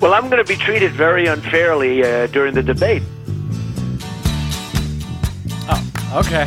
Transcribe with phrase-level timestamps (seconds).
[0.00, 3.02] Well, I'm going to be treated very unfairly uh, during the debate.
[5.68, 6.46] Oh, okay.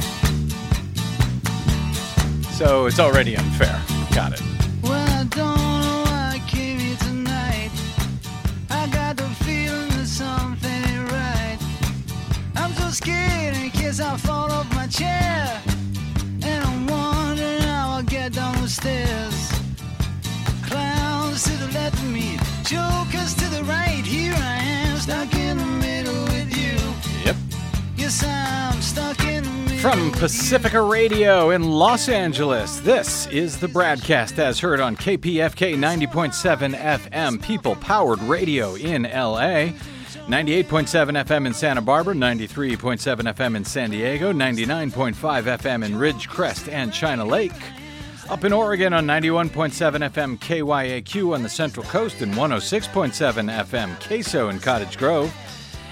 [2.53, 3.81] So it's already unfair.
[4.15, 4.41] Got it.
[4.81, 7.71] Well, I don't know why I came here tonight.
[8.69, 11.57] I got the feeling that something ain't right.
[12.55, 15.61] I'm so scared in case I fall off my chair.
[16.43, 19.51] And I'm wondering how I'll get down the stairs.
[20.63, 22.37] Clowns to the left of me,
[23.11, 24.03] jokers to the right.
[24.05, 27.25] Here I am, stuck in the middle with you.
[27.25, 27.35] Yep.
[27.95, 29.77] Yes, I'm stuck in the middle.
[29.79, 36.75] From Pacifica Radio in Los Angeles, this is the BradCast as heard on KPFK 90.7
[36.75, 39.73] FM, People Powered Radio in LA.
[40.27, 46.93] 98.7 FM in Santa Barbara, 93.7 FM in San Diego, 99.5 FM in Ridgecrest and
[46.93, 47.51] China Lake.
[48.31, 53.11] Up in Oregon on 91.7 FM KYAQ on the Central Coast and 106.7
[53.65, 55.35] FM Queso in Cottage Grove.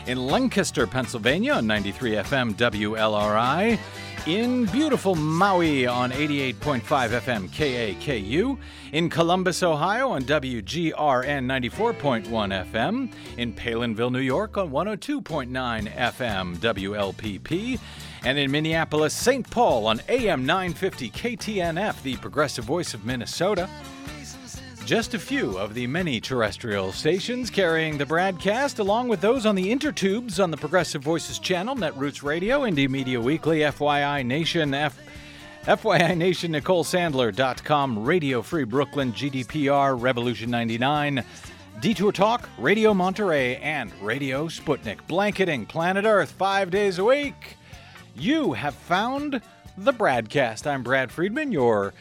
[0.08, 3.78] In Lancaster, Pennsylvania on 93 FM WLRI.
[4.26, 8.58] In beautiful Maui on 88.5 FM KAKU.
[8.94, 12.24] In Columbus, Ohio on WGRN 94.1
[12.72, 13.12] FM.
[13.36, 17.80] In Palenville, New York on 102.9 FM WLPP.
[18.24, 19.50] And in Minneapolis, St.
[19.50, 23.70] Paul on AM 950 KTNF, the progressive voice of Minnesota.
[24.86, 29.54] Just a few of the many terrestrial stations carrying the BradCast, along with those on
[29.54, 35.00] the intertubes on the Progressive Voices channel, Netroots Radio, Indie Media Weekly, FYI Nation, F.
[35.66, 41.24] FYI Nation, NicoleSandler.com, Radio Free Brooklyn, GDPR, Revolution 99,
[41.82, 47.59] Detour Talk, Radio Monterey, and Radio Sputnik, blanketing planet Earth five days a week.
[48.16, 49.42] You have found
[49.78, 50.68] the BradCast.
[50.68, 51.94] I'm Brad Friedman, your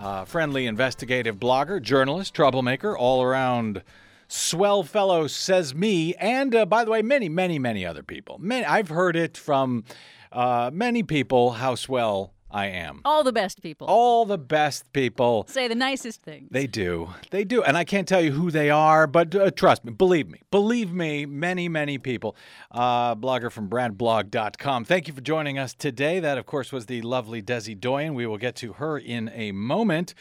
[0.00, 3.82] uh, friendly investigative blogger, journalist, troublemaker, all around
[4.28, 8.38] swell fellow, says me, and uh, by the way, many, many, many other people.
[8.38, 9.84] Many, I've heard it from
[10.32, 13.02] uh, many people how swell I am.
[13.04, 13.86] All the best people.
[13.88, 15.46] All the best people.
[15.48, 16.48] Say the nicest things.
[16.50, 17.10] They do.
[17.30, 17.62] They do.
[17.62, 20.92] And I can't tell you who they are, but uh, trust me, believe me, believe
[20.92, 22.36] me, many, many people.
[22.70, 24.84] Uh, blogger from bradblog.com.
[24.86, 26.20] Thank you for joining us today.
[26.20, 28.14] That, of course, was the lovely Desi Doyen.
[28.14, 30.14] We will get to her in a moment.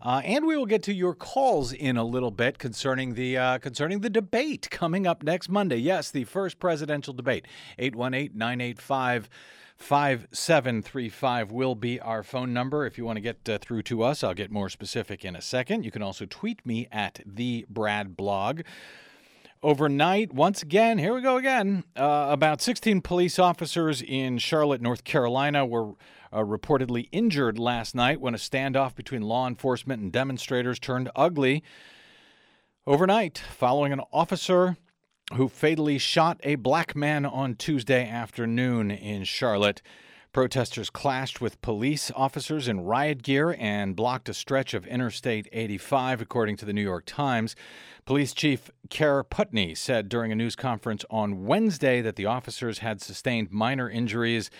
[0.00, 3.58] Uh, and we will get to your calls in a little bit concerning the uh,
[3.58, 5.78] concerning the debate coming up next Monday.
[5.78, 7.46] Yes, the first presidential debate.
[7.78, 9.30] 818 985
[9.76, 14.22] 5735 will be our phone number if you want to get uh, through to us.
[14.22, 15.84] I'll get more specific in a second.
[15.84, 18.62] You can also tweet me at the Brad blog.
[19.62, 21.84] Overnight, once again, here we go again.
[21.96, 25.94] Uh, about 16 police officers in Charlotte, North Carolina were
[26.32, 31.62] uh, reportedly injured last night when a standoff between law enforcement and demonstrators turned ugly.
[32.86, 34.76] Overnight, following an officer
[35.34, 39.82] who fatally shot a black man on Tuesday afternoon in Charlotte.
[40.32, 46.20] Protesters clashed with police officers in riot gear and blocked a stretch of Interstate 85,
[46.20, 47.54] according to the New York Times.
[48.04, 53.00] Police Chief Kerr Putney said during a news conference on Wednesday that the officers had
[53.00, 54.50] sustained minor injuries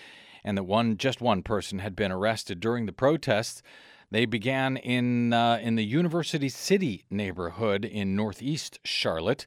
[0.43, 3.61] and that one just one person had been arrested during the protests.
[4.11, 9.45] They began in uh, in the University City neighborhood in northeast Charlotte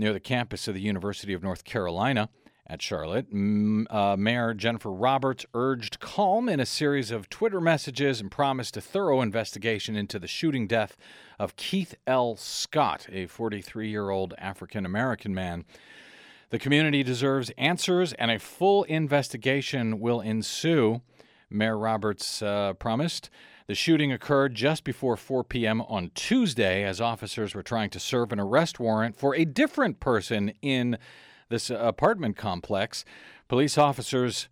[0.00, 2.30] near the campus of the University of North Carolina
[2.66, 3.26] at Charlotte.
[3.30, 8.80] Uh, Mayor Jennifer Roberts urged calm in a series of Twitter messages and promised a
[8.80, 10.96] thorough investigation into the shooting death
[11.38, 12.34] of Keith L.
[12.36, 15.66] Scott, a 43 year old African American man.
[16.48, 21.02] The community deserves answers, and a full investigation will ensue,
[21.50, 23.28] Mayor Roberts uh, promised.
[23.70, 25.80] The shooting occurred just before 4 p.m.
[25.82, 30.52] on Tuesday as officers were trying to serve an arrest warrant for a different person
[30.60, 30.98] in
[31.50, 33.04] this apartment complex.
[33.46, 34.48] Police officers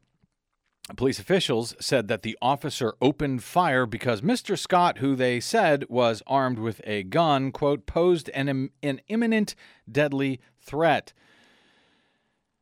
[0.97, 4.57] Police officials said that the officer opened fire because Mr.
[4.57, 9.57] Scott, who they said was armed with a gun, quote, posed an, an imminent
[9.91, 11.13] deadly threat.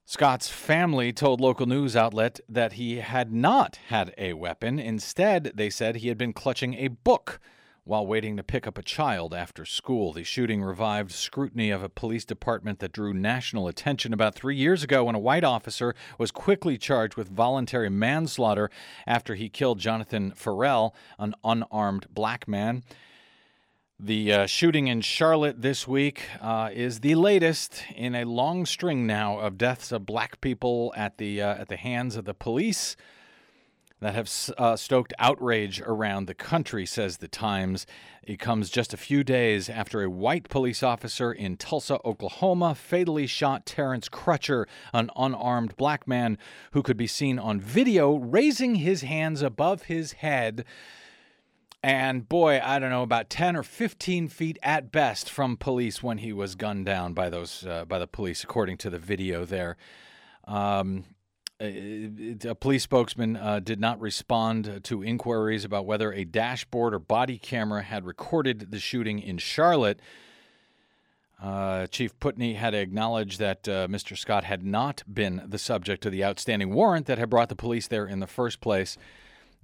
[0.09, 4.79] Scott's family told local news outlet that he had not had a weapon.
[4.79, 7.41] Instead, they said he had been clutching a book
[7.83, 10.13] while waiting to pick up a child after school.
[10.13, 14.85] The shooting revived scrutiny of a police department that drew national attention about three years
[14.85, 18.71] ago when a white officer was quickly charged with voluntary manslaughter
[19.09, 22.85] after he killed Jonathan Ferrell, an unarmed black man.
[23.99, 29.07] The uh, shooting in Charlotte this week uh, is the latest in a long string
[29.07, 32.95] now of deaths of black people at the uh, at the hands of the police.
[34.01, 37.87] that have uh, stoked outrage around the country, says the Times.
[38.23, 43.27] It comes just a few days after a white police officer in Tulsa, Oklahoma, fatally
[43.27, 46.37] shot Terrence Crutcher, an unarmed black man
[46.73, 50.67] who could be seen on video raising his hands above his head.
[51.87, 56.19] And boy, I don't know, about 10 or 15 feet at best from police when
[56.19, 59.77] he was gunned down by those uh, by the police, according to the video there.
[60.49, 61.05] Um,
[61.61, 67.39] a police spokesman uh, did not respond to inquiries about whether a dashboard or body
[67.39, 70.01] camera had recorded the shooting in Charlotte.
[71.41, 74.19] Uh, Chief Putney had acknowledged that uh, Mr.
[74.19, 77.87] Scott had not been the subject of the outstanding warrant that had brought the police
[77.87, 78.99] there in the first place.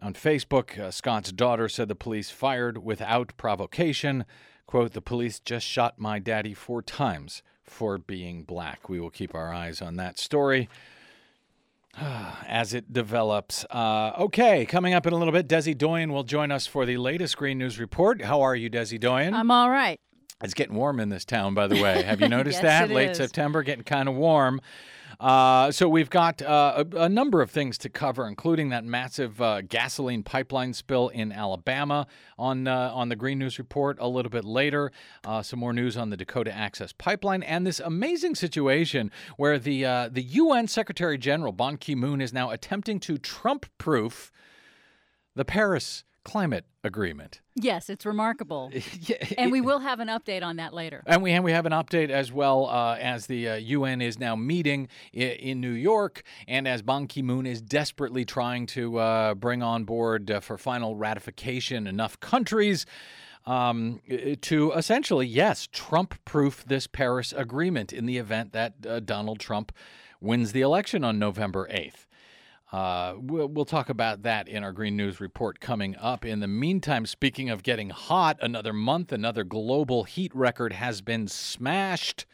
[0.02, 4.24] On Facebook, uh, Scott's daughter said the police fired without provocation.
[4.66, 8.88] Quote, the police just shot my daddy four times for being black.
[8.88, 10.68] We will keep our eyes on that story
[12.48, 13.64] as it develops.
[13.70, 16.96] Uh, okay, coming up in a little bit, Desi Doyen will join us for the
[16.96, 18.22] latest Green News Report.
[18.22, 19.34] How are you, Desi Doyen?
[19.34, 20.00] I'm all right.
[20.42, 22.02] It's getting warm in this town, by the way.
[22.02, 22.90] Have you noticed Yes, that?
[22.94, 23.16] Late is.
[23.18, 24.60] September, getting kind of warm.
[25.22, 29.40] Uh, so we've got uh, a, a number of things to cover, including that massive
[29.40, 34.30] uh, gasoline pipeline spill in Alabama on uh, on the Green News Report a little
[34.30, 34.90] bit later.
[35.24, 39.84] Uh, some more news on the Dakota Access Pipeline and this amazing situation where the
[39.84, 44.32] uh, the UN Secretary General Ban Ki Moon is now attempting to Trump-proof
[45.36, 47.40] the Paris Climate Agreement.
[47.54, 48.70] Yes, it's remarkable.
[49.00, 51.02] Yeah, and we will have an update on that later.
[51.06, 54.18] And we and we have an update as well uh, as the uh, UN is
[54.18, 58.98] now meeting i- in New York, and as Ban Ki Moon is desperately trying to
[58.98, 62.86] uh, bring on board uh, for final ratification enough countries.
[63.44, 64.00] Um,
[64.42, 69.72] to essentially, yes, Trump proof this Paris Agreement in the event that uh, Donald Trump
[70.20, 72.06] wins the election on November 8th.
[72.72, 76.24] Uh, we'll, we'll talk about that in our Green News report coming up.
[76.24, 81.28] In the meantime, speaking of getting hot, another month, another global heat record has been
[81.28, 82.24] smashed.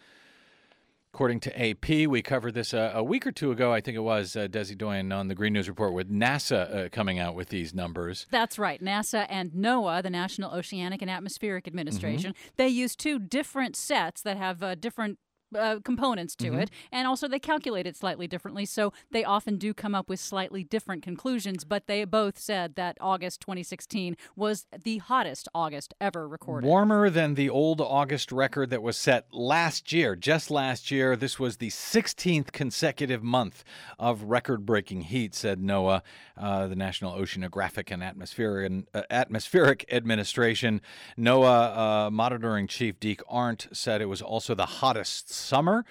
[1.12, 3.72] According to AP, we covered this a, a week or two ago.
[3.72, 6.88] I think it was uh, Desi Doyen on the Green News report with NASA uh,
[6.90, 8.26] coming out with these numbers.
[8.30, 8.80] That's right.
[8.80, 11.78] NASA and NOAA, the National Oceanic and Atmospheric Mm-hmm.
[11.78, 15.18] Administration, they use two different sets that have uh, different.
[15.54, 16.58] Uh, components to Mm-hmm.
[16.60, 18.66] it, and also they calculate it slightly differently.
[18.66, 22.98] So they often do come up with slightly different conclusions, but they both said that
[23.00, 26.66] August 2016 was the hottest August ever recorded.
[26.68, 30.14] Warmer than the old August record that was set last year.
[30.16, 33.64] Just last year, this was the 16th consecutive month
[33.98, 36.02] of record breaking heat, said NOAA,
[36.36, 40.80] uh, the National Oceanographic and Atmospheric, uh, Atmospheric Administration.
[41.18, 45.84] NOAA uh, monitoring chief Deke Arndt said it was also the hottest summer,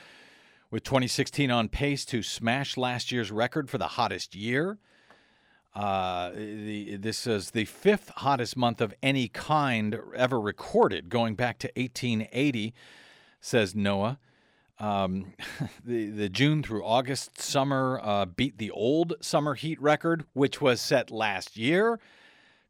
[0.69, 4.77] with 2016 on pace to smash last year's record for the hottest year.
[5.75, 11.59] Uh, the, this is the fifth hottest month of any kind ever recorded, going back
[11.59, 12.73] to 1880,
[13.39, 14.17] says NOAA.
[14.79, 15.33] Um,
[15.85, 20.81] the, the June through August summer uh, beat the old summer heat record, which was
[20.81, 21.99] set last year.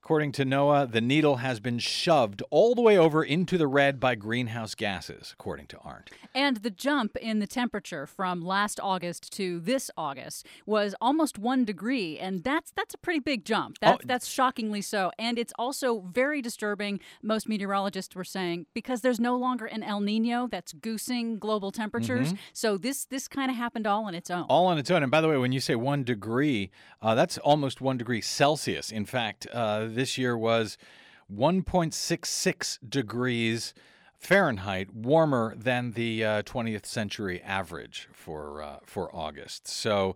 [0.07, 3.99] According to NOAA, the needle has been shoved all the way over into the red
[3.99, 6.11] by greenhouse gases, according to Arndt.
[6.33, 11.65] And the jump in the temperature from last August to this August was almost one
[11.65, 13.79] degree, and that's that's a pretty big jump.
[13.81, 17.01] That's that's shockingly so, and it's also very disturbing.
[17.21, 22.33] Most meteorologists were saying because there's no longer an El Nino that's goosing global temperatures.
[22.53, 24.43] So this this kind of happened all on its own.
[24.43, 25.03] all on its own.
[25.03, 28.89] And by the way, when you say one degree, uh, that's almost one degree Celsius.
[28.89, 30.77] In fact, uh, this year was
[31.35, 33.73] 1.66 degrees
[34.19, 39.67] Fahrenheit warmer than the uh, 20th century average for uh, for August.
[39.67, 40.15] So.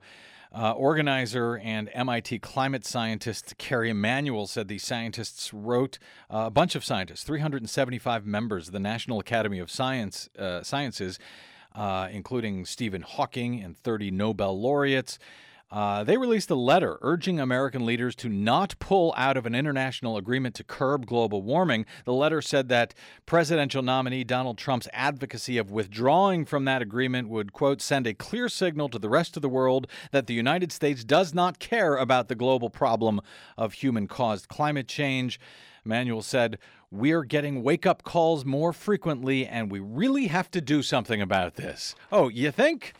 [0.54, 5.98] Uh, organizer and MIT climate scientist Kerry Emanuel said the scientists wrote
[6.30, 11.20] uh, a bunch of scientists, 375 members of the National Academy of Science uh, Sciences,
[11.74, 15.20] uh, including Stephen Hawking and 30 Nobel laureates.
[15.72, 20.18] Uh, they released a letter urging American leaders to not pull out of an international
[20.18, 21.86] agreement to curb global warming.
[22.04, 22.94] The letter said that
[23.26, 28.50] presidential nominee Donald Trump's advocacy of withdrawing from that agreement would, quote, send a clear
[28.50, 32.28] signal to the rest of the world that the United States does not care about
[32.28, 33.22] the global problem
[33.58, 35.40] of human caused climate change.
[35.86, 36.58] Manuel said,
[36.92, 41.56] We're getting wake up calls more frequently, and we really have to do something about
[41.56, 41.96] this.
[42.12, 42.94] Oh, you think?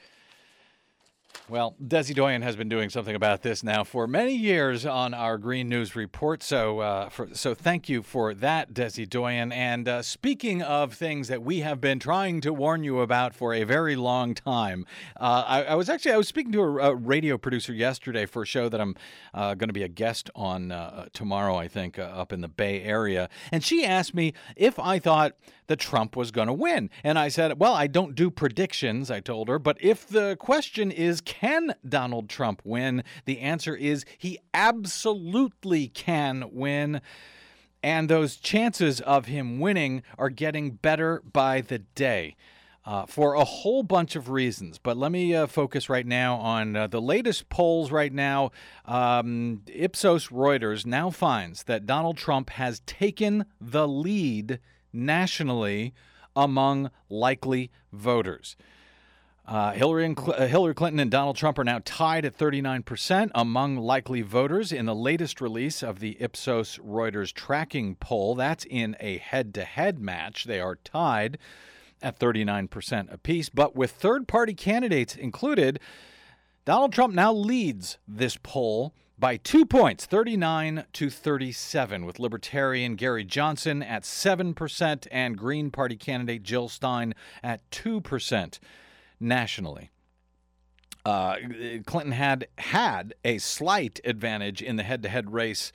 [1.52, 5.38] Well, Desi Doyen has been doing something about this now for many years on our
[5.38, 6.42] Green News Report.
[6.42, 9.52] So, uh, for, so thank you for that, Desi Doyen.
[9.52, 13.54] And uh, speaking of things that we have been trying to warn you about for
[13.54, 14.86] a very long time,
[15.20, 18.44] uh, I, I, was actually I was speaking to a, a, radio producer yesterday for
[18.44, 18.96] a show that I'm
[19.34, 22.48] uh, going to be a guest on uh, tomorrow, I think, uh, up in the
[22.48, 25.36] Bay Area, and she asked me if I thought
[25.68, 29.10] that Trump was going to win, and I said, well, I don't do predictions.
[29.10, 33.04] I told her, but if the question is can Donald Trump win?
[33.26, 37.02] The answer is he absolutely can win.
[37.84, 42.36] And those chances of him winning are getting better by the day.
[42.84, 44.80] Uh, for a whole bunch of reasons.
[44.80, 48.50] But let me uh, focus right now on uh, the latest polls right now.
[48.86, 54.60] Um, Ipsos Reuters now finds that Donald Trump has taken the lead
[54.92, 55.94] nationally
[56.36, 58.56] among likely voters.
[59.46, 63.32] Uh, Hillary, and Cl- uh, Hillary Clinton and Donald Trump are now tied at 39%
[63.34, 68.36] among likely voters in the latest release of the Ipsos Reuters tracking poll.
[68.36, 70.46] That's in a head to head match.
[70.46, 71.38] They are tied
[72.02, 73.50] at 39% apiece.
[73.50, 75.80] But with third party candidates included,
[76.64, 83.24] Donald Trump now leads this poll by two points, 39 to 37, with Libertarian Gary
[83.24, 88.60] Johnson at 7% and Green Party candidate Jill Stein at 2%
[89.22, 89.90] nationally.
[91.04, 91.36] Uh,
[91.86, 95.72] Clinton had had a slight advantage in the head-to-head race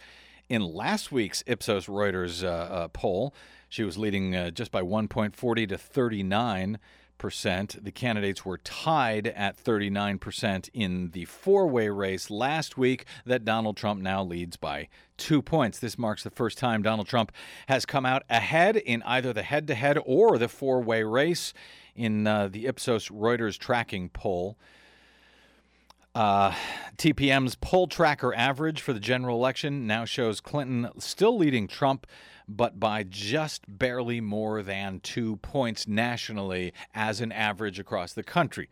[0.48, 3.34] in last week's Ipsos Reuters uh, uh, poll.
[3.68, 6.78] She was leading uh, just by 1.40 to 39
[7.18, 7.82] percent.
[7.82, 13.06] The candidates were tied at 39 percent in the four-way race last week.
[13.24, 15.78] That Donald Trump now leads by two points.
[15.78, 17.32] This marks the first time Donald Trump
[17.68, 21.52] has come out ahead in either the head-to-head or the four-way race
[21.96, 24.56] in uh, the Ipsos Reuters tracking poll.
[26.14, 26.54] Uh,
[26.96, 32.06] TPM's poll tracker average for the general election now shows Clinton still leading Trump,
[32.48, 38.70] but by just barely more than two points nationally as an average across the country.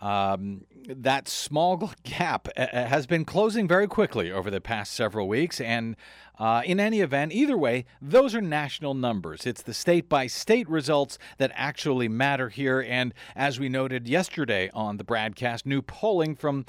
[0.00, 5.26] Um, that small gap uh, uh, has been closing very quickly over the past several
[5.26, 5.60] weeks.
[5.60, 5.96] And
[6.38, 9.46] uh, in any event, either way, those are national numbers.
[9.46, 12.84] It's the state by state results that actually matter here.
[12.86, 16.66] And as we noted yesterday on the BradCast, new polling from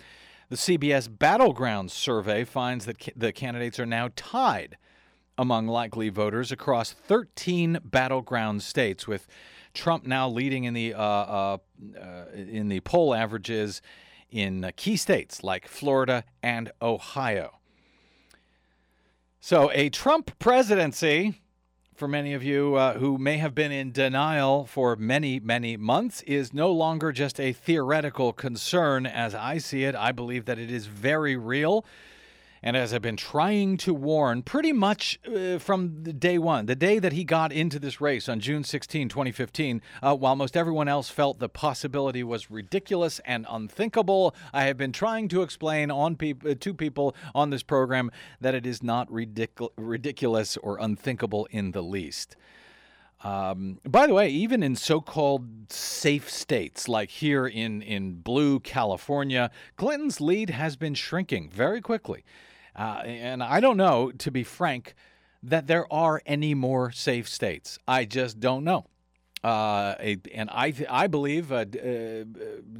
[0.50, 4.78] the CBS Battleground survey finds that ca- the candidates are now tied
[5.38, 9.28] among likely voters across 13 battleground states, with
[9.78, 11.58] Trump now leading in the uh, uh,
[12.02, 13.82] uh, in the poll averages
[14.32, 17.60] in key states like Florida and Ohio.
[19.40, 21.42] So, a Trump presidency,
[21.96, 26.22] for many of you uh, who may have been in denial for many, many months,
[26.24, 29.96] is no longer just a theoretical concern as I see it.
[29.96, 31.86] I believe that it is very real.
[32.64, 37.00] And as I've been trying to warn pretty much uh, from day one, the day
[37.00, 41.10] that he got into this race on June 16, 2015, uh, while most everyone else
[41.10, 46.34] felt the possibility was ridiculous and unthinkable, I have been trying to explain on pe-
[46.46, 48.12] uh, to people on this program
[48.42, 52.36] that it is not ridic- ridiculous or unthinkable in the least.
[53.24, 59.50] Um, by the way, even in so-called safe states like here in in blue California,
[59.76, 62.24] Clinton's lead has been shrinking very quickly.
[62.76, 64.94] Uh, and I don't know, to be frank,
[65.42, 67.80] that there are any more safe states.
[67.88, 68.86] I just don't know.
[69.44, 72.24] Uh, a, and I, I believe uh, uh,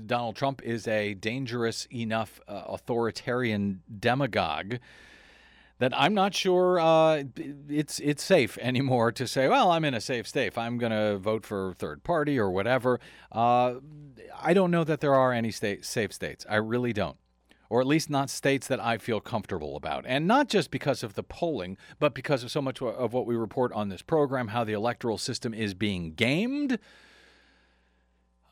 [0.06, 4.76] Donald Trump is a dangerous enough uh, authoritarian demagogue
[5.80, 7.24] that I'm not sure uh,
[7.70, 10.58] it's it's safe anymore to say, well, I'm in a safe state.
[10.58, 13.00] I'm going to vote for third party or whatever.
[13.32, 13.76] Uh,
[14.40, 16.46] I don't know that there are any state, safe states.
[16.50, 17.18] I really don't
[17.70, 20.06] or at least not states that I feel comfortable about.
[20.08, 23.36] And not just because of the polling, but because of so much of what we
[23.36, 26.80] report on this program, how the electoral system is being gamed.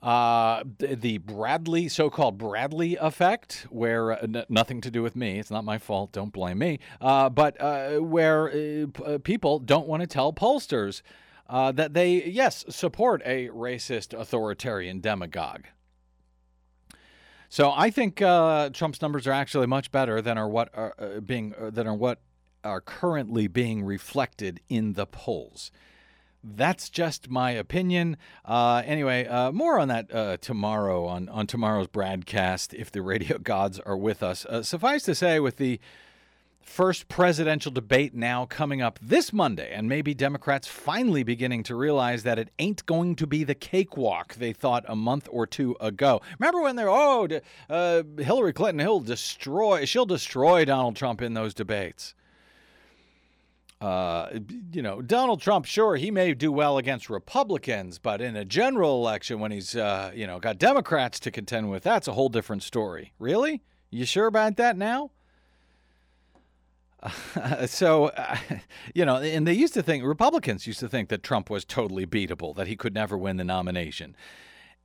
[0.05, 5.39] Uh, the Bradley, so called Bradley effect, where uh, n- nothing to do with me,
[5.39, 9.57] it's not my fault, don't blame me, uh, but uh, where uh, p- uh, people
[9.57, 11.01] don't want to tell pollsters
[11.49, 15.65] that they, yes, support a racist authoritarian demagogue.
[17.49, 21.87] So I think Trump's numbers are actually much better than are what are being than
[21.87, 22.19] are what
[22.63, 25.71] are currently being reflected in the polls.
[26.47, 28.17] That's just my opinion.
[28.43, 33.37] Uh, anyway, uh, more on that uh, tomorrow on, on tomorrow's broadcast if the radio
[33.43, 34.45] gods are with us.
[34.61, 35.79] suffice to say, with the
[36.65, 42.23] First presidential debate now coming up this Monday, and maybe Democrats finally beginning to realize
[42.23, 46.21] that it ain't going to be the cakewalk they thought a month or two ago.
[46.39, 47.29] Remember when they're, oh,
[47.69, 52.15] uh, Hillary Clinton, he'll destroy, she'll destroy Donald Trump in those debates.
[53.81, 54.29] Uh,
[54.71, 58.95] you know, Donald Trump, sure, he may do well against Republicans, but in a general
[58.95, 62.63] election, when he's, uh, you know, got Democrats to contend with, that's a whole different
[62.63, 63.13] story.
[63.19, 63.61] Really?
[63.89, 65.11] You sure about that now?
[67.67, 68.37] so, uh,
[68.93, 72.05] you know, and they used to think, Republicans used to think that Trump was totally
[72.05, 74.15] beatable, that he could never win the nomination.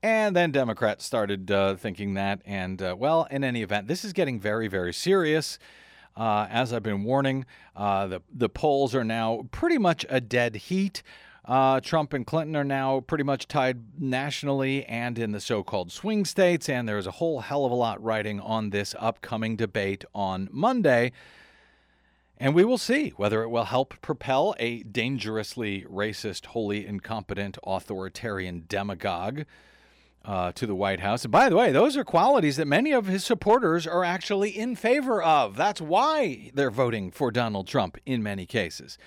[0.02, 2.40] And then Democrats started uh, thinking that.
[2.46, 5.58] And, uh, well, in any event, this is getting very, very serious.
[6.16, 10.56] Uh, as I've been warning, uh, the, the polls are now pretty much a dead
[10.56, 11.02] heat.
[11.44, 15.90] Uh, Trump and Clinton are now pretty much tied nationally and in the so called
[15.90, 16.68] swing states.
[16.68, 21.12] And there's a whole hell of a lot writing on this upcoming debate on Monday.
[22.38, 28.64] And we will see whether it will help propel a dangerously racist, wholly incompetent, authoritarian
[28.66, 29.44] demagogue
[30.24, 31.24] uh, to the White House.
[31.24, 34.76] And by the way, those are qualities that many of his supporters are actually in
[34.76, 35.56] favor of.
[35.56, 38.98] That's why they're voting for Donald Trump in many cases.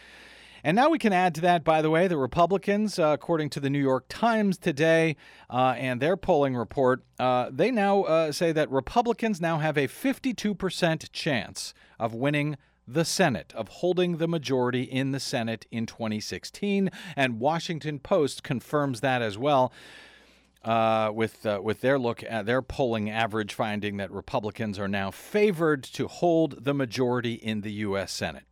[0.66, 3.60] And now we can add to that, by the way, the Republicans, uh, according to
[3.60, 5.18] the New York Times today
[5.50, 9.90] uh, and their polling report, uh, they now uh, say that Republicans now have a
[9.90, 12.56] 52% chance of winning
[12.88, 16.90] the Senate, of holding the majority in the Senate in 2016.
[17.18, 19.72] And Washington Post confirms that as well.
[20.64, 25.12] Uh, with uh, with their look at their polling average finding that Republicans are now
[25.12, 28.14] favored to hold the majority in the U.S.
[28.14, 28.46] Senate.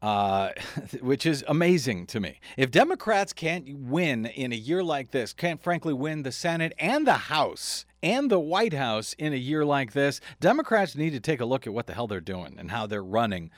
[0.00, 0.52] Uh,
[1.02, 2.40] which is amazing to me.
[2.56, 7.06] If Democrats can't win in a year like this, can't frankly win the Senate and
[7.06, 11.40] the House and the White House in a year like this, Democrats need to take
[11.40, 13.50] a look at what the hell they're doing and how they're running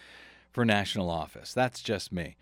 [0.50, 1.54] for national office.
[1.54, 2.36] That's just me.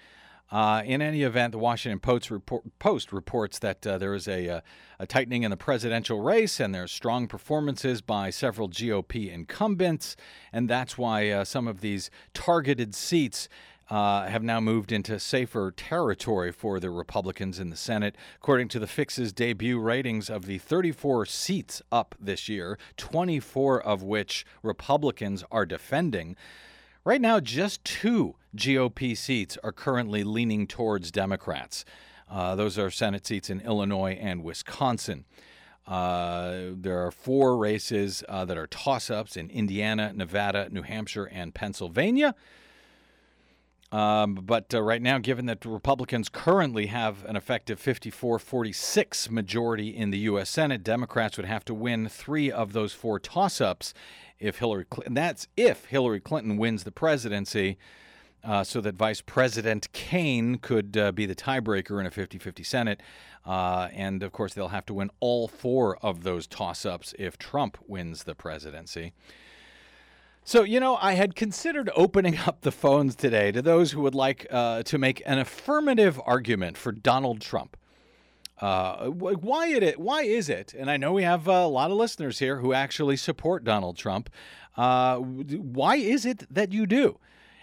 [0.51, 4.49] Uh, in any event, the Washington Post, report, Post reports that uh, there is a,
[4.49, 4.61] uh,
[4.99, 10.17] a, tightening in the presidential race and there's strong performances by several GOP incumbents.
[10.53, 13.49] And that's why uh, some of these targeted seats
[13.91, 18.17] uh, have now moved into safer territory for the Republicans in the Senate.
[18.37, 24.03] According to the Fix's debut ratings of the 34 seats up this year, 24 of
[24.03, 26.37] which Republicans are defending.
[27.03, 31.87] Right now, just two GOP seats are currently leaning towards Democrats.
[32.29, 35.25] Uh, those are Senate seats in Illinois and Wisconsin.
[35.87, 41.25] Uh, there are four races uh, that are toss ups in Indiana, Nevada, New Hampshire,
[41.25, 42.35] and Pennsylvania.
[43.91, 49.89] Um, but uh, right now, given that Republicans currently have an effective 54 46 majority
[49.89, 50.49] in the U.S.
[50.51, 53.93] Senate, Democrats would have to win three of those four toss ups
[54.41, 57.79] if Hillary Clinton, that's if Hillary Clinton wins the presidency.
[58.43, 62.63] Uh, so that Vice President Kaine could uh, be the tiebreaker in a 50 50
[62.63, 63.03] Senate.
[63.45, 67.37] Uh, and of course, they'll have to win all four of those toss ups if
[67.37, 69.13] Trump wins the presidency.
[70.43, 74.15] So, you know, I had considered opening up the phones today to those who would
[74.15, 77.77] like uh, to make an affirmative argument for Donald Trump.
[78.61, 80.75] Uh, why it why is it?
[80.75, 84.31] And I know we have a lot of listeners here who actually support Donald Trump.
[84.77, 87.19] Uh, why is it that you do?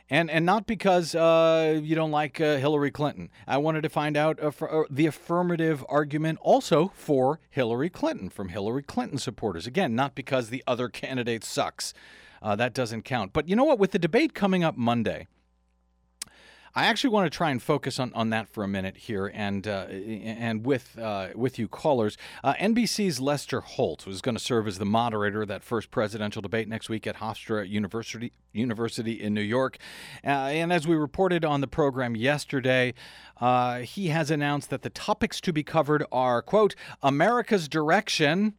[0.09, 3.29] And and not because uh, you don't like uh, Hillary Clinton.
[3.45, 8.83] I wanted to find out uh, the affirmative argument also for Hillary Clinton from Hillary
[8.83, 9.67] Clinton supporters.
[9.67, 11.93] Again, not because the other candidate sucks
[12.41, 13.33] uh, that doesn't count.
[13.33, 13.79] But you know what?
[13.79, 15.27] With the debate coming up Monday,
[16.77, 19.67] I actually want to try and focus on, on that for a minute here, and
[19.67, 22.19] uh, and with uh, with you callers.
[22.43, 26.39] Uh, NBC's Lester Holt was going to serve as the moderator of that first presidential
[26.39, 29.79] debate next week at Hofstra University University in New York.
[30.23, 32.93] Uh, and as we reported on the program yesterday,
[33.41, 38.53] uh, he has announced that the topics to be covered are quote America's direction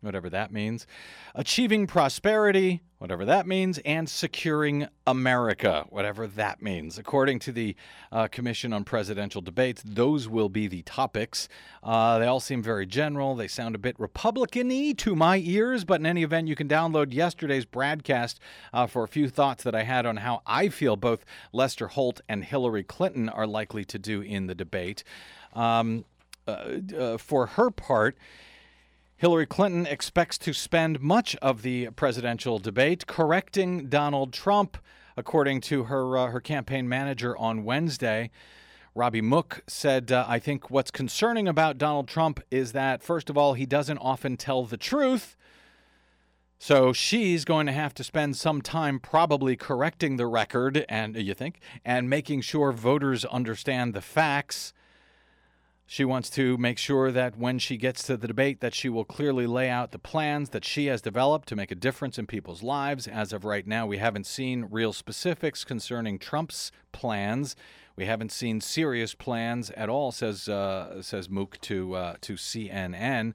[0.00, 0.86] whatever that means,
[1.34, 6.98] achieving prosperity, whatever that means, and securing America, whatever that means.
[6.98, 7.76] According to the
[8.10, 11.48] uh, Commission on Presidential Debates, those will be the topics.
[11.82, 13.34] Uh, they all seem very general.
[13.34, 16.68] They sound a bit Republican y to my ears, but in any event, you can
[16.68, 18.40] download yesterday's broadcast
[18.72, 22.20] uh, for a few thoughts that I had on how I feel both Lester Holt
[22.28, 25.04] and Hillary Clinton are likely to do in the debate.
[25.52, 26.04] Um,
[26.48, 28.16] uh, uh, for her part,
[29.20, 34.78] Hillary Clinton expects to spend much of the presidential debate correcting Donald Trump,
[35.14, 38.30] according to her uh, her campaign manager on Wednesday.
[38.94, 43.36] Robbie Mook said, uh, I think what's concerning about Donald Trump is that, first of
[43.36, 45.36] all, he doesn't often tell the truth.
[46.58, 51.34] So she's going to have to spend some time probably correcting the record, and you
[51.34, 54.72] think, and making sure voters understand the facts.
[55.92, 59.04] She wants to make sure that when she gets to the debate that she will
[59.04, 62.62] clearly lay out the plans that she has developed to make a difference in people's
[62.62, 63.08] lives.
[63.08, 67.56] As of right now, we haven't seen real specifics concerning Trump's plans.
[67.96, 73.34] We haven't seen serious plans at all, says uh, says Mook to uh, to CNN.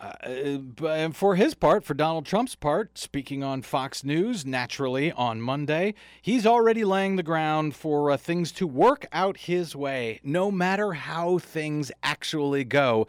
[0.00, 5.42] Uh, but for his part, for Donald Trump's part, speaking on Fox News naturally on
[5.42, 10.50] Monday, he's already laying the ground for uh, things to work out his way, no
[10.50, 13.06] matter how things actually go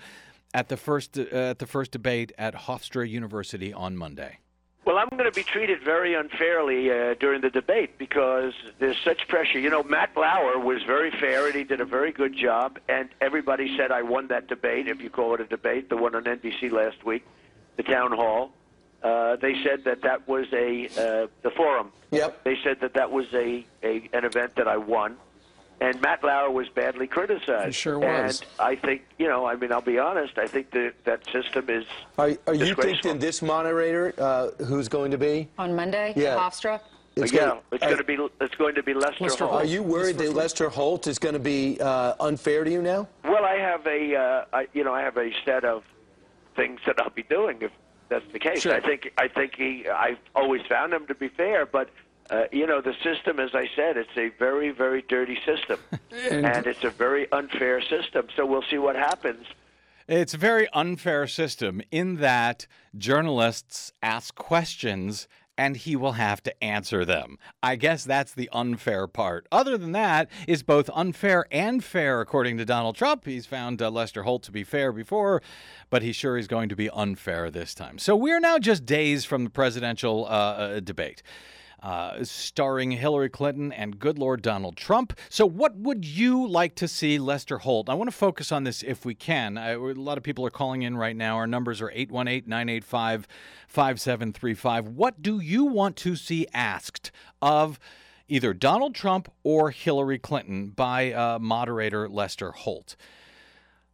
[0.53, 4.39] at the first uh, at the first debate at Hofstra University on Monday.
[4.83, 9.27] Well, I'm going to be treated very unfairly uh, during the debate because there's such
[9.27, 9.59] pressure.
[9.59, 13.09] You know, Matt Lauer was very fair and he did a very good job, and
[13.21, 16.23] everybody said I won that debate, if you call it a debate, the one on
[16.23, 17.23] NBC last week,
[17.77, 18.53] the town hall.
[19.03, 21.91] Uh, they said that that was a uh, the forum.
[22.11, 22.43] Yep.
[22.43, 25.17] They said that that was a, a an event that I won,
[25.81, 27.65] and Matt Lauer was badly criticized.
[27.65, 28.41] He sure was.
[28.41, 30.37] And I think you know, I mean, I'll be honest.
[30.37, 31.85] I think that that system is.
[32.17, 35.49] Are, are you thinking this moderator, uh, who's going to be?
[35.57, 36.37] On Monday, Yeah.
[36.37, 36.79] Hofstra?
[37.17, 39.61] It's yeah, gonna- it's are- going to be it's going to be Lester, Lester Holt.
[39.63, 43.07] Are you worried that Lester Holt is going to be uh, unfair to you now?
[43.25, 45.83] Well, I have a, uh, I, you know, I have a set of
[46.55, 47.71] things that I'll be doing if
[48.07, 48.61] that's the case.
[48.61, 48.73] Sure.
[48.75, 51.89] I think, I think he, I've always found him to be fair, but
[52.31, 55.79] uh, you know, the system, as I said, it's a very, very dirty system,
[56.11, 58.27] and it's a very unfair system.
[58.35, 59.45] So we'll see what happens.
[60.07, 62.67] It's a very unfair system in that
[62.97, 67.37] journalists ask questions and he will have to answer them.
[67.61, 69.47] I guess that's the unfair part.
[69.51, 73.25] Other than that, is both unfair and fair, according to Donald Trump.
[73.25, 75.41] He's found uh, Lester Holt to be fair before,
[75.89, 77.99] but he's sure is going to be unfair this time.
[77.99, 81.21] So we're now just days from the presidential uh, uh, debate
[81.81, 85.17] uh, starring Hillary Clinton and good Lord Donald Trump.
[85.29, 87.89] So, what would you like to see Lester Holt?
[87.89, 89.57] I want to focus on this if we can.
[89.57, 91.37] I, a lot of people are calling in right now.
[91.37, 93.27] Our numbers are 818 985
[93.67, 94.87] 5735.
[94.89, 97.79] What do you want to see asked of
[98.27, 102.95] either Donald Trump or Hillary Clinton by uh, moderator Lester Holt?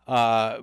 [0.08, 0.58] Uh,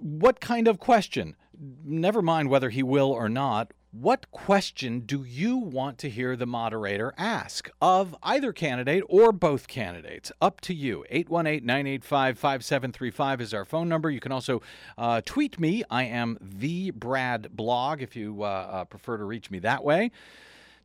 [0.00, 1.36] what kind of question?
[1.84, 3.72] Never mind whether he will or not.
[3.90, 9.66] What question do you want to hear the moderator ask of either candidate or both
[9.66, 10.30] candidates?
[10.42, 11.06] Up to you.
[11.08, 14.10] 818 985 5735 is our phone number.
[14.10, 14.60] You can also
[14.98, 15.84] uh, tweet me.
[15.90, 20.10] I am the Brad Blog if you uh, uh, prefer to reach me that way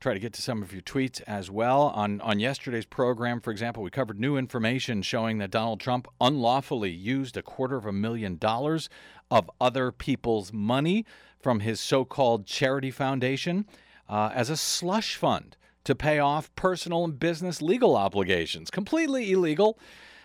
[0.04, 1.84] try to get to some of your tweets as well.
[1.96, 6.92] On on yesterday's program, for example, we covered new information showing that Donald Trump unlawfully
[6.92, 8.89] used a quarter of a million dollars
[9.34, 11.04] of other people's money
[11.41, 13.65] from his so-called charity foundation
[14.08, 18.69] uh, as a slush fund to pay off personal and business legal obligations.
[18.69, 19.80] Completely illegal.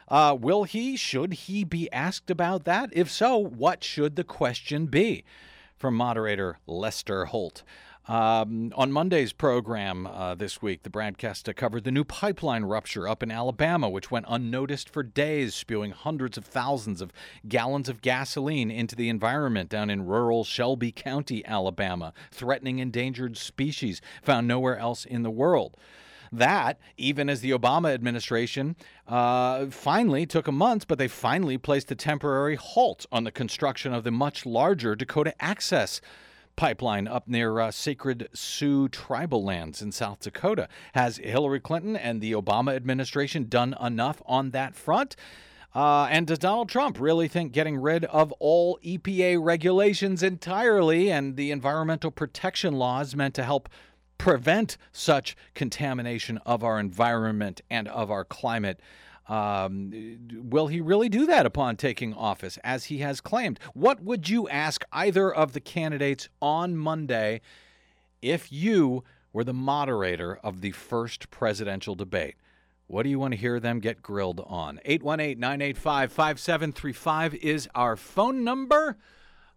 [0.09, 0.95] Uh, will he?
[0.95, 2.91] Should he be asked about that?
[2.93, 5.25] If so, what should the question be?
[5.79, 7.63] From moderator Lester Holt.
[8.09, 13.23] Um, on Monday's program uh, this week, the BradCast covered the new pipeline rupture up
[13.23, 17.13] in Alabama, which went unnoticed for days, spewing hundreds of thousands of
[17.47, 24.01] gallons of gasoline into the environment down in rural Shelby County, Alabama, threatening endangered species
[24.23, 25.77] found nowhere else in the world.
[26.33, 31.91] That, even as the Obama administration uh, finally took a month, but they finally placed
[31.91, 36.01] a temporary halt on the construction of the much larger Dakota Access
[36.59, 40.69] pipeline up near uh, Sacred Sioux tribal lands in South Dakota.
[40.93, 45.15] Has Hillary Clinton and the Obama administration done enough on that front?
[45.73, 51.37] Uh, and does Donald Trump really think getting rid of all EPA regulations entirely and
[51.37, 53.69] the environmental protection laws meant to help
[54.19, 58.81] prevent such contamination of our environment and of our climate?
[59.29, 63.61] Um, will he really do that upon taking office, as he has claimed?
[63.75, 67.43] What would you ask either of the candidates on Monday
[68.23, 72.37] if you were the moderator of the first presidential debate?
[72.87, 74.81] What do you want to hear them get grilled on?
[74.87, 78.97] 818 985 5735 is our phone number.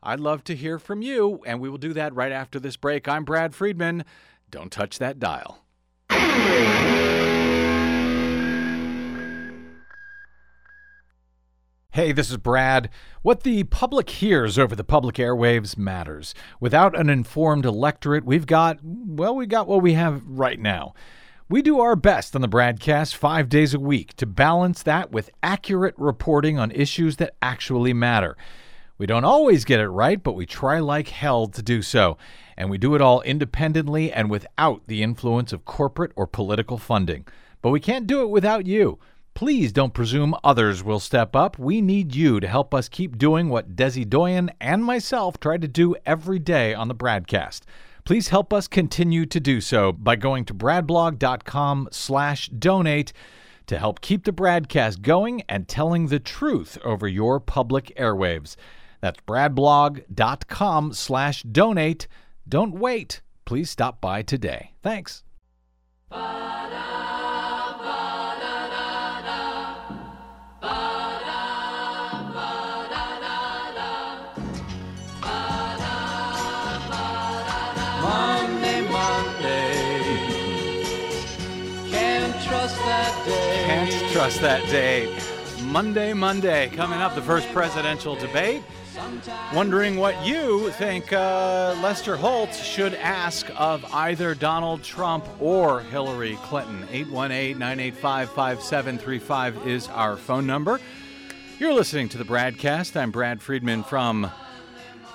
[0.03, 3.07] I'd love to hear from you, and we will do that right after this break.
[3.07, 4.03] I'm Brad Friedman.
[4.49, 5.63] Don't touch that dial.
[11.93, 12.89] Hey, this is Brad.
[13.21, 16.33] What the public hears over the public airwaves matters.
[16.61, 20.93] Without an informed electorate, we've got, well, we got what we have right now.
[21.49, 25.31] We do our best on the BradCast five days a week to balance that with
[25.43, 28.37] accurate reporting on issues that actually matter.
[28.97, 32.17] We don't always get it right, but we try like hell to do so.
[32.55, 37.27] And we do it all independently and without the influence of corporate or political funding.
[37.61, 38.97] But we can't do it without you.
[39.33, 41.57] Please don't presume others will step up.
[41.57, 45.67] We need you to help us keep doing what Desi Doyen and myself try to
[45.67, 47.61] do every day on the BradCast.
[48.03, 53.13] Please help us continue to do so by going to bradblog.com slash donate
[53.67, 58.55] to help keep the BradCast going and telling the truth over your public airwaves.
[59.01, 62.07] That's bradblog.com slash donate.
[62.47, 63.21] Don't wait.
[63.45, 64.73] Please stop by today.
[64.83, 65.23] Thanks.
[66.11, 67.10] Monday,
[84.39, 85.15] That day.
[85.65, 88.63] Monday, Monday, coming up, the first presidential debate.
[89.53, 96.39] Wondering what you think uh, Lester Holt should ask of either Donald Trump or Hillary
[96.43, 96.87] Clinton.
[96.91, 100.79] 818 985 5735 is our phone number.
[101.59, 102.99] You're listening to the BradCast.
[102.99, 104.31] I'm Brad Friedman from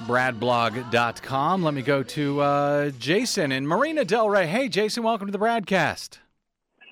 [0.05, 1.65] bradblog.com.
[1.65, 4.47] Let me go to uh, Jason in Marina Del Rey.
[4.47, 6.19] Hey, Jason, welcome to the Bradcast.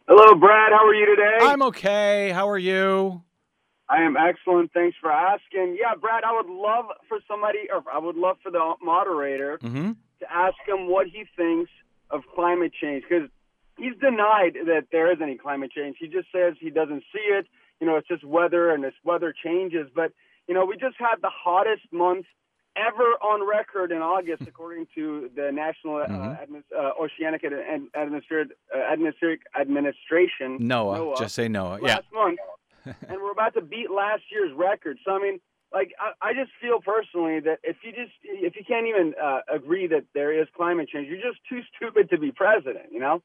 [0.07, 0.73] Hello, Brad.
[0.73, 1.39] How are you today?
[1.41, 2.31] I'm okay.
[2.31, 3.23] How are you?
[3.89, 4.73] I am excellent.
[4.73, 5.77] Thanks for asking.
[5.81, 9.93] Yeah, Brad, I would love for somebody, or I would love for the moderator Mm-hmm.
[10.21, 11.71] to ask him what he thinks
[12.11, 13.29] of climate change because
[13.79, 15.97] he's denied that there is any climate change.
[15.99, 17.47] He just says he doesn't see it.
[17.81, 19.89] You know, it's just weather and this weather changes.
[19.95, 20.13] But,
[20.49, 22.27] you know, we just had the hottest month
[22.77, 26.39] ever on record in August, according to the National uh, Mhm.
[26.43, 30.59] Admis- uh, Oceanic and and Atmospheric, uh, Atmospheric Administration.
[30.61, 30.99] Noah.
[30.99, 31.79] NOAA Just say Noah.
[31.83, 31.97] Yeah.
[31.97, 32.39] last month,
[33.09, 34.99] and we're about to beat last year's record.
[35.05, 35.41] So I mean,
[35.73, 39.41] like I, I just feel personally that if you just if you can't even uh,
[39.53, 42.87] agree that there is climate change, you're just too stupid to be president.
[42.93, 43.23] You know?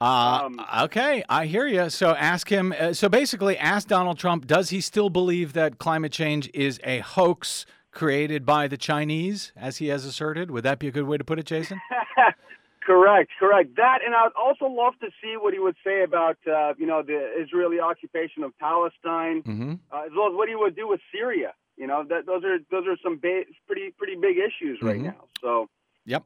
[0.00, 1.88] Uh, Um, okay, I hear you.
[1.90, 2.74] So ask him.
[2.78, 6.98] Uh, so basically, ask Donald Trump: Does he still believe that climate change is a
[7.00, 10.50] hoax created by the Chinese, as he has asserted?
[10.50, 11.80] Would that be a good way to put it, Jason?
[12.86, 13.76] correct, correct.
[13.76, 17.02] That, and I'd also love to see what he would say about uh, you know
[17.02, 19.72] the Israeli occupation of Palestine, Mm-hmm.
[19.92, 21.52] uh, as well as what he would do with Syria.
[21.76, 25.04] You know, that those are those are some ba- pretty pretty big issues right Mhm.
[25.04, 25.24] now.
[25.40, 25.68] So.
[26.04, 26.24] Yep.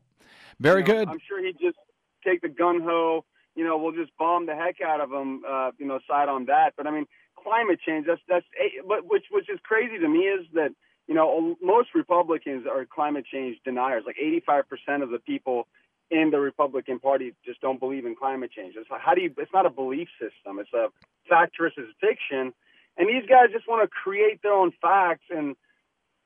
[0.58, 1.08] Very you know, good.
[1.08, 1.76] I'm sure he'd just
[2.24, 3.24] take the gun ho.
[3.54, 5.42] You know, we'll just bomb the heck out of them.
[5.48, 6.72] Uh, you know, side on that.
[6.76, 7.06] But I mean,
[7.42, 8.06] climate change.
[8.06, 8.46] That's that's.
[8.58, 10.70] eh, But which which is crazy to me is that
[11.06, 14.04] you know most Republicans are climate change deniers.
[14.06, 15.66] Like 85 percent of the people
[16.10, 18.74] in the Republican Party just don't believe in climate change.
[18.76, 19.34] It's like, how do you?
[19.38, 20.58] It's not a belief system.
[20.58, 20.88] It's a
[21.28, 22.52] fact versus fiction.
[22.98, 25.56] And these guys just want to create their own facts and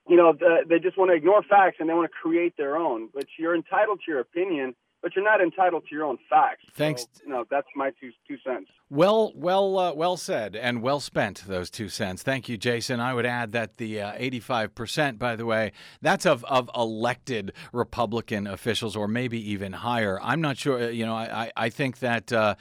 [0.09, 2.77] you know, the, they just want to ignore facts and they want to create their
[2.77, 3.09] own.
[3.15, 6.65] But you're entitled to your opinion, but you're not entitled to your own facts.
[6.75, 7.07] Thanks.
[7.13, 8.69] So, know, that's my two two cents.
[8.89, 11.45] Well, well, uh, well said, and well spent.
[11.47, 12.23] Those two cents.
[12.23, 12.99] Thank you, Jason.
[13.01, 17.53] I would add that the uh, eighty-five percent, by the way, that's of of elected
[17.73, 20.19] Republican officials, or maybe even higher.
[20.23, 20.83] I'm not sure.
[20.83, 22.33] uh, You know, I I, I think that.
[22.33, 22.55] Uh,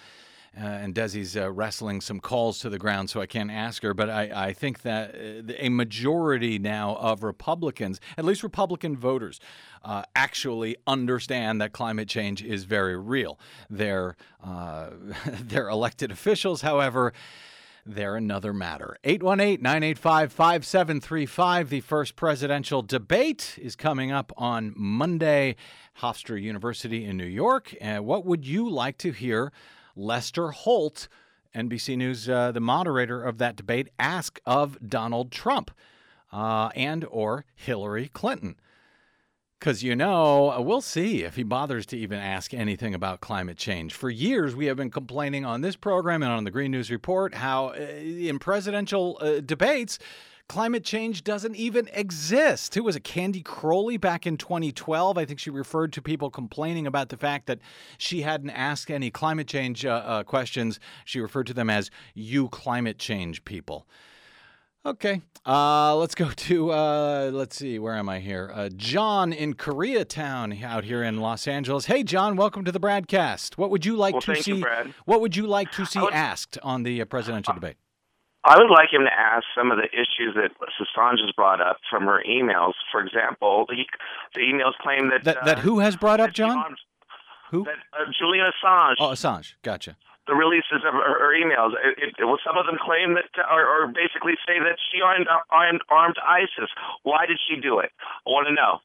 [0.57, 3.93] uh, and Desi's uh, wrestling some calls to the ground, so I can't ask her.
[3.93, 9.39] But I, I think that uh, a majority now of Republicans, at least Republican voters,
[9.83, 13.39] uh, actually understand that climate change is very real.
[13.69, 14.89] Their uh,
[15.25, 17.13] their elected officials, however,
[17.85, 18.97] they're another matter.
[19.03, 21.69] 818 985 5735.
[21.69, 25.55] The first presidential debate is coming up on Monday,
[25.99, 27.75] Hofstra University in New York.
[27.81, 29.51] Uh, what would you like to hear
[29.99, 31.07] Lester Holt,
[31.53, 35.71] NBC News, uh, the moderator of that debate, ask of Donald Trump
[36.31, 38.55] uh, and or Hillary Clinton?
[39.59, 43.57] Because, you know, uh, we'll see if he bothers to even ask anything about climate
[43.57, 43.93] change.
[43.93, 47.35] For years, we have been complaining on this program and on the Green News Report
[47.35, 49.99] how uh, in presidential uh, debates,
[50.49, 52.75] climate change doesn't even exist.
[52.75, 53.05] Who was it?
[53.05, 55.17] Candy Crowley back in 2012?
[55.17, 57.59] I think she referred to people complaining about the fact that
[57.97, 60.79] she hadn't asked any climate change uh, uh, questions.
[61.05, 63.87] She referred to them as you climate change people.
[64.85, 68.49] Okay, uh, let's go to uh, let's see, where am I here?
[68.53, 71.85] Uh, John in Koreatown, out here in Los Angeles.
[71.85, 73.57] Hey, John, welcome to the BradCast.
[73.57, 74.61] What would you like Well, to you, see?
[74.61, 74.93] Brad.
[75.03, 77.75] What would you like to see would- asked on the uh, presidential debate?
[78.45, 81.77] I would like him to ask some of the issues that Assange has brought up
[81.89, 82.73] from her emails.
[82.91, 83.85] For example, he,
[84.33, 86.57] the emails claim that That uh, that who has brought up, John?
[86.57, 86.77] armed-
[87.51, 87.65] Who?
[87.65, 89.55] That uh, Julian Assange, Oh, Assange.
[89.61, 89.97] Gotcha.
[90.27, 91.73] the releases of her, her emails.
[91.83, 95.27] It, it, well, some of them claim that, or, or basically say that she armed,
[95.49, 96.69] armed, armed ISIS.
[97.03, 97.91] Why did she do it?
[98.25, 98.79] I want to know.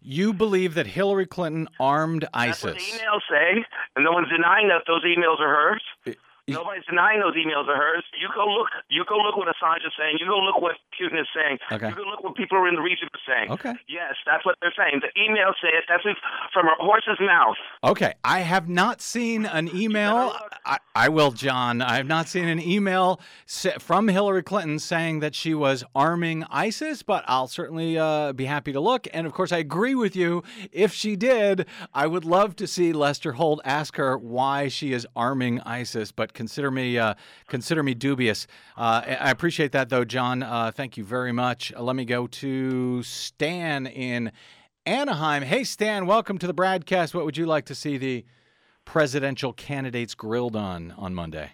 [0.00, 2.92] You believe that Hillary Clinton armed That's what ISIS.
[2.92, 3.64] the emails say,
[3.94, 5.82] and no one's denying that those emails are hers.
[6.06, 6.16] It-
[6.54, 8.04] Nobody's denying those emails are hers.
[8.20, 8.68] You go look.
[8.88, 10.18] You go look what Assange is saying.
[10.20, 11.58] You go look what Putin is saying.
[11.72, 11.88] Okay.
[11.88, 13.50] You go look what people are in the region are saying.
[13.50, 13.74] Okay.
[13.88, 15.00] Yes, that's what they're saying.
[15.00, 15.84] The emails say it.
[15.88, 16.02] That's
[16.52, 17.56] from a horse's mouth.
[17.84, 20.34] Okay, I have not seen an email.
[20.64, 21.82] I, I will, John.
[21.82, 23.20] I have not seen an email
[23.78, 28.72] from Hillary Clinton saying that she was arming ISIS, but I'll certainly uh, be happy
[28.72, 29.06] to look.
[29.12, 30.42] And of course, I agree with you.
[30.72, 35.06] If she did, I would love to see Lester Holt ask her why she is
[35.14, 36.12] arming ISIS.
[36.12, 37.12] But consider me uh,
[37.48, 38.46] consider me dubious.
[38.74, 40.42] Uh, I appreciate that, though, John.
[40.42, 41.70] Uh, thank you very much.
[41.76, 44.32] Uh, let me go to Stan in
[44.86, 45.42] Anaheim.
[45.42, 47.12] Hey, Stan, welcome to the BradCast.
[47.12, 48.24] What would you like to see the
[48.86, 51.50] presidential candidates grilled on on Monday?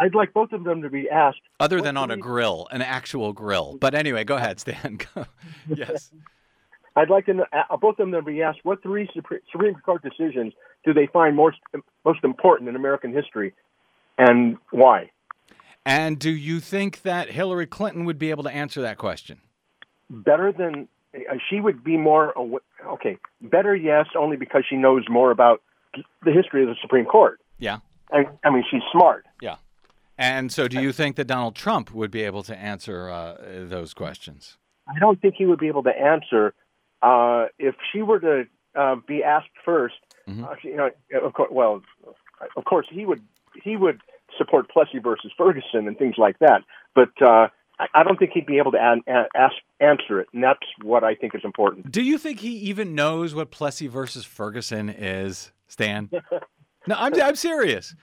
[0.00, 1.40] I'd like both of them to be asked.
[1.60, 3.78] Other than on a grill, an actual grill.
[3.80, 4.98] But anyway, go ahead, Stan.
[5.68, 6.10] yes.
[6.96, 9.08] I'd like to know, uh, both of them to be asked what three
[9.52, 11.58] Supreme Court decisions do they find most
[12.04, 13.52] most important in American history,
[14.18, 15.10] and why?
[15.84, 19.40] And do you think that Hillary Clinton would be able to answer that question?
[20.10, 22.34] Better than uh, she would be more
[22.86, 23.18] okay.
[23.40, 25.62] Better, yes, only because she knows more about
[26.24, 27.40] the history of the Supreme Court.
[27.58, 27.78] Yeah.
[28.12, 29.26] I, I mean, she's smart.
[29.40, 29.56] Yeah.
[30.18, 33.36] And so, do you think that Donald Trump would be able to answer uh,
[33.68, 34.56] those questions?
[34.88, 36.54] I don't think he would be able to answer
[37.02, 39.90] uh, if she were to uh, be asked 1st
[40.28, 40.90] Uh, you know,
[41.22, 41.82] of course, well,
[42.56, 43.22] of course he would
[43.62, 44.00] he would
[44.36, 46.62] support Plessy versus Ferguson and things like that.
[46.94, 50.28] But uh, I, I don't think he'd be able to an, a, ask, answer it,
[50.32, 51.90] and that's what I think is important.
[51.90, 56.10] Do you think he even knows what Plessy versus Ferguson is, Stan?
[56.86, 57.94] no, I'm, I'm serious.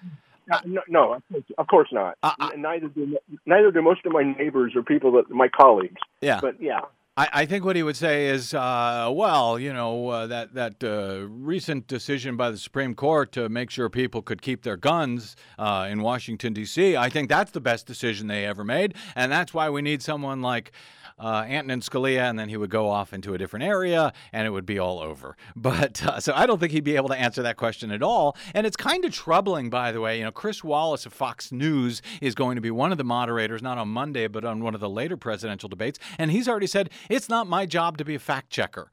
[0.51, 1.21] Uh, no, no,
[1.57, 2.17] of course not.
[2.21, 6.01] Uh, uh, neither do neither do most of my neighbors or people that my colleagues.
[6.19, 6.41] Yeah.
[6.41, 6.81] But yeah,
[7.15, 10.83] I, I think what he would say is, uh, well, you know, uh, that that
[10.83, 15.35] uh, recent decision by the Supreme Court to make sure people could keep their guns
[15.59, 16.97] uh, in Washington D.C.
[16.97, 20.41] I think that's the best decision they ever made, and that's why we need someone
[20.41, 20.71] like.
[21.19, 24.49] Uh, Antonin Scalia, and then he would go off into a different area, and it
[24.49, 25.37] would be all over.
[25.55, 28.35] But uh, so I don't think he'd be able to answer that question at all.
[28.53, 30.17] And it's kind of troubling, by the way.
[30.17, 33.61] You know, Chris Wallace of Fox News is going to be one of the moderators,
[33.61, 36.89] not on Monday, but on one of the later presidential debates, and he's already said
[37.09, 38.89] it's not my job to be a fact checker.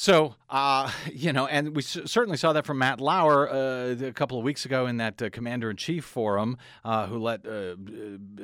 [0.00, 4.12] So, uh, you know, and we c- certainly saw that from Matt Lauer uh, a
[4.12, 7.50] couple of weeks ago in that uh, commander in chief forum, uh, who let uh,
[7.50, 7.74] uh,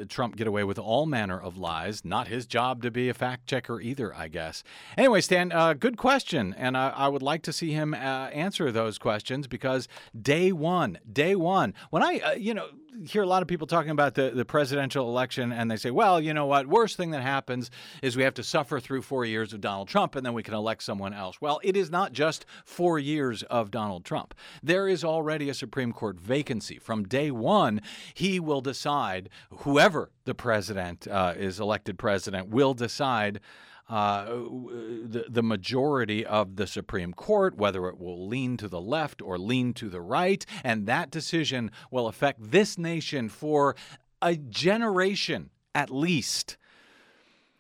[0.09, 2.05] Trump get away with all manner of lies.
[2.05, 4.65] Not his job to be a fact checker either, I guess.
[4.99, 6.57] Anyway, Stan, good question.
[6.59, 9.87] And I, I would like to see him answer those questions because
[10.21, 12.67] day one, day one, when I, you know,
[13.07, 16.21] hear a lot of people talking about the, the presidential election and they say, well,
[16.21, 16.67] you know what?
[16.67, 17.71] Worst thing that happens
[18.03, 20.55] is we have to suffer through four years of Donald Trump and then we can
[20.55, 21.41] elect someone else.
[21.41, 24.35] Well, it is not just four years of Donald Trump.
[24.63, 26.79] There is already a Supreme Court vacancy.
[26.79, 27.81] From day one,
[28.15, 33.41] he will decide, whoever the president uh, is elected president, will decide
[33.89, 39.21] uh, the, the majority of the Supreme Court, whether it will lean to the left
[39.21, 40.45] or lean to the right.
[40.63, 43.77] And that decision will affect this nation for
[44.23, 46.57] a generation at least.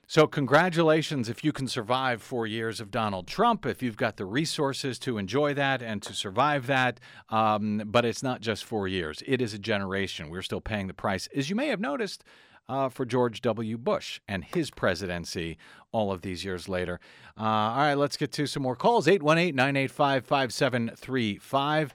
[0.06, 4.26] So, congratulations if you can survive four years of Donald Trump, if you've got the
[4.26, 7.00] resources to enjoy that and to survive that.
[7.30, 10.28] Um, but it's not just four years, it is a generation.
[10.28, 12.22] We're still paying the price, as you may have noticed,
[12.68, 13.76] uh, for George W.
[13.78, 15.58] Bush and his presidency
[15.92, 17.00] all of these years later.
[17.38, 21.94] Uh, all right, let's get to some more calls 818 985 5735.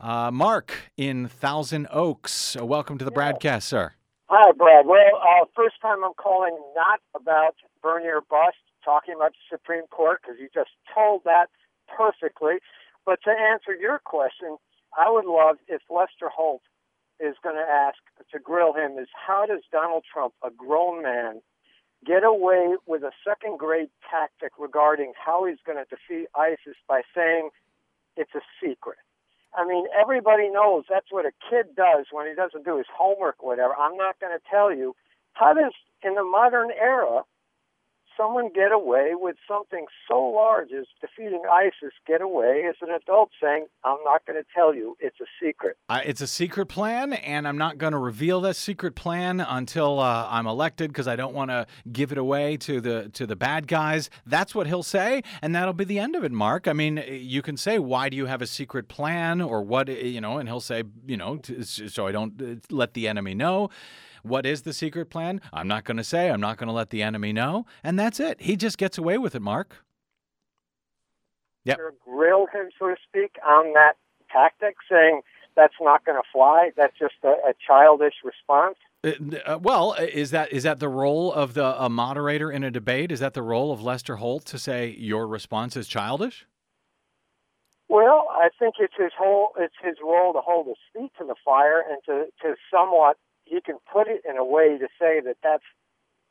[0.00, 3.92] Uh, Mark in Thousand Oaks, uh, welcome to the broadcast, sir.
[4.28, 4.86] Hi, Brad.
[4.86, 10.20] Well, uh, first time I'm calling not about Bernier bust, talking about the Supreme Court,
[10.22, 11.50] because you just told that
[11.88, 12.58] perfectly.
[13.04, 14.56] But to answer your question,
[14.96, 16.62] I would love if Lester Holt
[17.20, 17.98] is going to ask
[18.32, 21.40] to grill him is how does Donald Trump, a grown man,
[22.04, 27.02] get away with a second grade tactic regarding how he's going to defeat ISIS by
[27.14, 27.50] saying
[28.16, 28.98] it's a secret?
[29.54, 33.36] I mean, everybody knows that's what a kid does when he doesn't do his homework
[33.40, 33.74] or whatever.
[33.74, 34.94] I'm not going to tell you.
[35.32, 37.22] How does, in the modern era,
[38.16, 41.92] someone get away with something so large as defeating ISIS?
[42.06, 44.96] Get away as an adult saying, "I'm not going to tell you.
[45.00, 48.56] It's a secret." Uh, it's a secret plan, and I'm not going to reveal that
[48.56, 52.80] secret plan until uh, I'm elected because I don't want to give it away to
[52.80, 54.10] the to the bad guys.
[54.26, 56.32] That's what he'll say, and that'll be the end of it.
[56.32, 59.88] Mark, I mean, you can say, "Why do you have a secret plan?" or what,
[59.88, 63.34] you know, and he'll say, you know, to, so I don't uh, let the enemy
[63.34, 63.70] know.
[64.22, 65.40] What is the secret plan?
[65.52, 66.30] I'm not going to say.
[66.30, 67.66] I'm not going to let the enemy know.
[67.82, 68.40] And that's it.
[68.40, 69.84] He just gets away with it, Mark.
[71.64, 71.78] Yep.
[72.04, 73.94] Grill him, so to speak, on that
[74.32, 75.20] tactic, saying
[75.56, 76.70] that's not going to fly.
[76.76, 78.76] That's just a, a childish response.
[79.04, 79.12] Uh,
[79.46, 82.70] uh, well, uh, is that is that the role of the a moderator in a
[82.70, 83.10] debate?
[83.12, 86.46] Is that the role of Lester Holt to say your response is childish?
[87.88, 91.34] Well, I think it's his whole it's his role to hold his feet to the
[91.44, 93.16] fire and to to somewhat
[93.50, 95.64] he can put it in a way to say that that's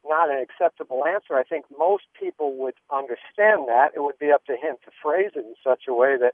[0.07, 1.36] not an acceptable answer.
[1.36, 3.89] I think most people would understand that.
[3.95, 6.34] It would be up to him to phrase it in such a way that,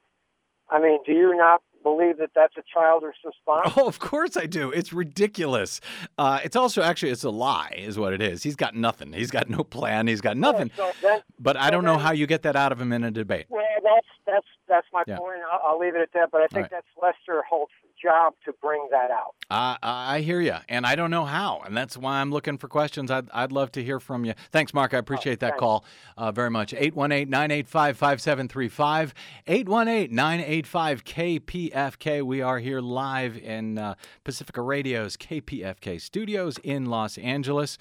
[0.70, 3.74] I mean, do you not believe that that's a childish response?
[3.78, 4.70] Oh, of course I do.
[4.72, 5.82] It's ridiculous.
[6.18, 8.44] Uh, it's also actually it's a lie, is what it is.
[8.44, 9.12] He's got nothing.
[9.14, 10.06] He's got no plan.
[10.08, 10.72] He's got nothing.
[10.78, 13.12] Yeah, so but I don't know how you get that out of him in a
[13.12, 13.48] debate.
[13.50, 15.18] Well, that's that's that's my Yeah.
[15.18, 15.40] point.
[15.52, 16.32] I'll, I'll leave it at that.
[16.32, 16.72] But I think right.
[16.72, 19.36] that's Lester Holt's job to bring that out.
[19.50, 22.68] Uh, I hear you, and I don't know how, and that's why I'm looking for
[22.68, 23.10] questions.
[23.10, 24.34] I'd, I'd love to hear from you.
[24.52, 24.94] Thanks, Mark.
[24.94, 25.86] I appreciate that call
[26.18, 26.74] uh, very much.
[26.74, 29.14] 818 985 5735.
[29.48, 32.22] 818 985 KPFK.
[32.24, 37.78] We are here live in uh, Pacifica Radio's KPFK studios in Los Angeles.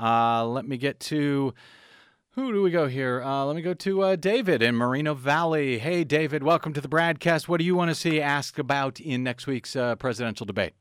[0.00, 1.54] Uh, let me get to.
[2.38, 3.20] Who do we go here?
[3.20, 5.76] Uh, let me go to uh, David in Moreno Valley.
[5.80, 7.48] Hey, David, welcome to the broadcast.
[7.48, 10.74] What do you want to see asked about in next week's uh, presidential debate?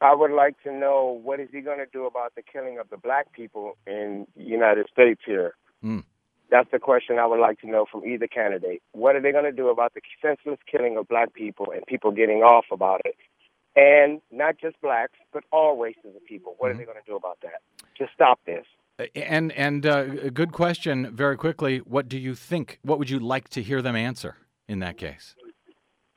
[0.00, 2.88] I would like to know what is he going to do about the killing of
[2.88, 5.54] the black people in the United States here.
[5.82, 6.00] Hmm.
[6.52, 8.80] That's the question I would like to know from either candidate.
[8.92, 12.12] What are they going to do about the senseless killing of black people and people
[12.12, 13.16] getting off about it?
[13.74, 16.54] And not just blacks, but all races of people.
[16.58, 17.60] What are they going to do about that?
[17.98, 18.66] To stop this.
[19.14, 21.14] And and uh, a good question.
[21.14, 22.78] Very quickly, what do you think?
[22.82, 24.36] What would you like to hear them answer
[24.68, 25.34] in that case?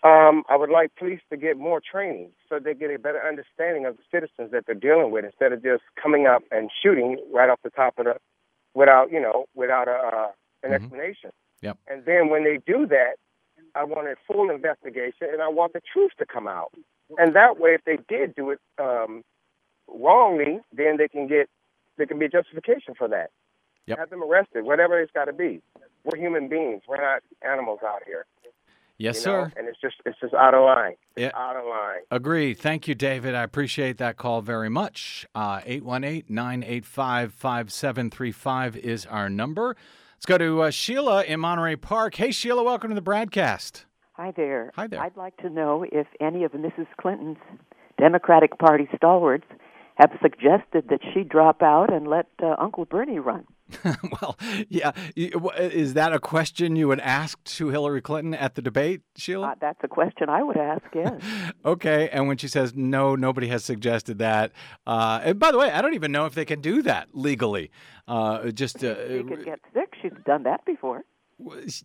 [0.04, 3.86] Um, I would like police to get more training so they get a better understanding
[3.86, 7.50] of the citizens that they're dealing with instead of just coming up and shooting right
[7.50, 8.16] off the top of the
[8.74, 10.32] without you know without a uh,
[10.64, 10.76] an Mhm.
[10.76, 11.32] explanation.
[11.62, 11.78] Yep.
[11.88, 13.16] And then when they do that,
[13.76, 16.74] I want a full investigation and I want the truth to come out.
[17.18, 19.24] And that way, if they did do it um,
[19.88, 21.50] wrongly, then they can get
[21.98, 23.32] there can be a justification for that.
[23.86, 24.00] Yep.
[24.00, 25.62] Have them arrested, whatever it's got to be.
[26.06, 26.84] We're human beings.
[26.88, 28.26] We're not animals out here.
[28.98, 29.44] Yes, you know?
[29.46, 29.54] sir.
[29.58, 30.96] And it's just it's just out of line.
[31.18, 31.32] Yeah.
[31.36, 32.02] Out of line.
[32.12, 32.54] Agree.
[32.54, 33.36] Thank you, David.
[33.36, 35.26] I appreciate that call very much.
[35.36, 39.76] Uh, 818 985 5735 is our number.
[40.16, 42.16] Let's go to uh, Sheila in Monterey Park.
[42.16, 43.86] Hey, Sheila, welcome to the broadcast.
[44.14, 44.72] Hi there.
[44.76, 45.02] Hi there.
[45.02, 46.88] I'd like to know if any of Mrs.
[47.02, 47.40] Clinton's
[47.98, 49.48] Democratic Party stalwarts
[49.96, 53.46] have suggested that she drop out and let uh, Uncle Bernie run.
[54.22, 54.38] well,
[54.70, 54.92] yeah.
[55.16, 59.50] Is that a question you would ask to Hillary Clinton at the debate, Sheila?
[59.50, 61.22] Uh, that's a question I would ask, yes.
[61.66, 64.52] Okay, and when she says no, nobody has suggested that.
[64.86, 67.72] Uh, and by the way, I don't even know if they can do that legally.
[68.08, 69.94] Uh, just uh, she could get sick.
[70.02, 71.04] She's done that before.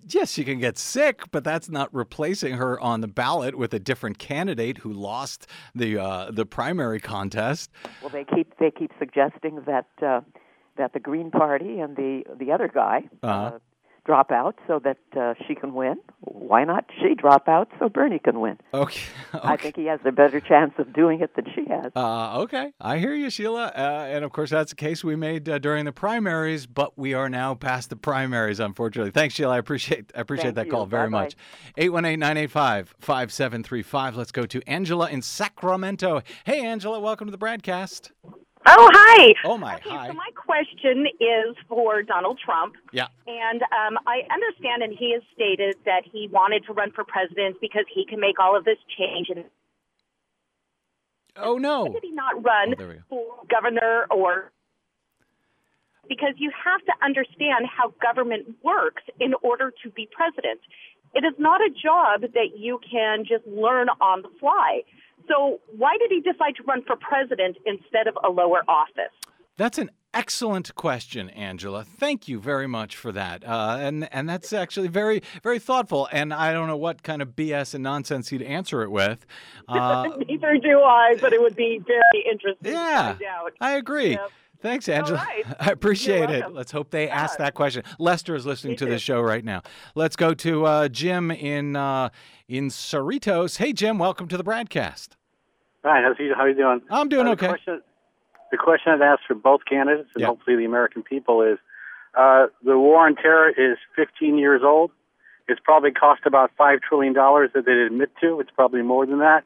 [0.06, 3.78] Yes, she can get sick, but that's not replacing her on the ballot with a
[3.78, 7.70] different candidate who lost the uh, the primary contest.
[8.00, 10.20] Well, they keep they keep suggesting that uh,
[10.76, 13.56] that the Green Party and the the other guy Uh-huh.
[13.56, 13.58] uh,
[14.08, 15.96] drop out so that uh, she can win.
[16.20, 18.56] Why not she drop out so Bernie can win?
[18.78, 19.00] Okay,
[19.34, 21.92] I think he has a better chance of doing it than she has.
[21.94, 23.66] Uh, okay, I hear you, Sheila.
[23.76, 27.12] Uh, and of course, that's a case we made uh, during the primaries, but we
[27.12, 29.10] are now past the primaries, unfortunately.
[29.10, 29.56] Thanks, Sheila.
[29.56, 30.72] I appreciate I appreciate Thank that you.
[30.72, 31.24] call very Bye-bye.
[31.24, 31.36] much.
[31.76, 34.16] 818-985-5735.
[34.16, 36.22] Let's go to Angela in Sacramento.
[36.44, 38.12] Hey, Angela, welcome to the broadcast.
[38.66, 39.34] Oh, hi.
[39.44, 40.08] Oh my, okay, hi.
[40.08, 42.74] So my question is for Donald Trump.
[42.92, 43.06] Yeah.
[43.26, 47.56] And um, I understand, and he has stated that he wanted to run for president
[47.60, 49.28] because he can make all of this change.
[49.34, 49.44] And
[51.36, 51.84] Oh no.
[51.84, 53.00] why did he not run Oh, there we go.
[53.08, 54.50] for governor or?
[56.08, 60.60] Because you have to understand how government works in order to be president.
[61.14, 64.82] It is not a job that you can just learn on the fly.
[65.28, 69.12] So why did he decide to run for president instead of a lower office?
[69.56, 71.84] That's an excellent question, Angela.
[71.84, 73.44] Thank you very much for that.
[73.46, 76.08] Uh, and and that's actually very very thoughtful.
[76.12, 79.26] And I don't know what kind of BS and nonsense he'd answer it with.
[79.68, 83.12] Uh, Neither do I, but it would be very interesting Yeah.
[83.12, 83.52] to find out.
[83.60, 84.12] I agree.
[84.12, 84.30] Yep.
[84.62, 85.18] Thanks, Angela.
[85.18, 85.44] right.
[85.60, 86.50] I appreciate it.
[86.54, 87.82] Let's hope they ask that question.
[87.98, 89.60] Lester is listening Me to the show right now.
[89.94, 92.08] Let's go to uh, Jim in uh,
[92.48, 93.58] in Cerritos.
[93.58, 95.17] Hey, Jim, welcome to the broadcast.
[95.88, 96.82] Hi, how's you, how are you doing?
[96.90, 97.46] I'm doing Uh, okay.
[97.46, 97.82] The question,
[98.50, 100.26] the question I'd ask for both candidates and Yeah.
[100.26, 101.56] hopefully the American people is
[102.14, 104.90] uh, the war on terror is 15 years old.
[105.48, 108.38] It's probably cost about $5 trillion that they admit to.
[108.40, 109.44] It's probably more than that.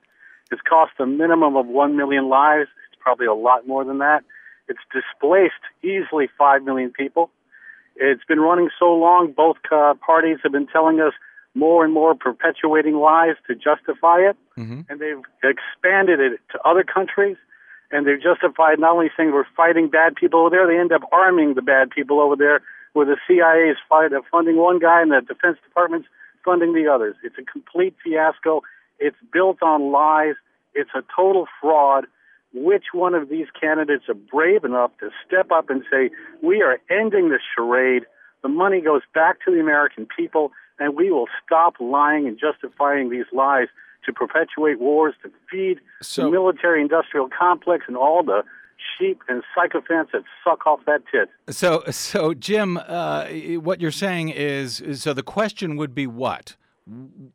[0.51, 2.69] It's cost a minimum of 1 million lives.
[2.91, 4.25] It's probably a lot more than that.
[4.67, 7.31] It's displaced easily 5 million people.
[7.95, 11.13] It's been running so long, both uh, parties have been telling us
[11.55, 14.37] more and more perpetuating lies to justify it
[14.89, 17.37] and they've expanded it to other countries,
[17.91, 21.03] and they've justified not only saying we're fighting bad people over there, they end up
[21.13, 22.61] arming the bad people over there,
[22.93, 26.09] where the CIA is uh, funding one guy and the Defense Department's
[26.45, 27.17] funding the others.
[27.23, 28.63] It's a complete fiasco.
[28.99, 30.35] It's built on lies.
[30.75, 32.07] It's a total fraud.
[32.55, 36.11] Which one of these candidates are brave enough to step up and say,
[36.43, 38.05] we are ending the charade,
[38.43, 40.53] the money goes back to the American people,
[40.83, 43.69] and we will stop lying and justifying these lies
[44.05, 48.43] to perpetuate wars, to feed So- the military industrial complex and all the
[48.99, 51.29] sheep and sycophants that suck off that tit.
[51.51, 53.27] So, so Jim, uh,
[53.69, 56.57] what you're saying is, so the question would be what?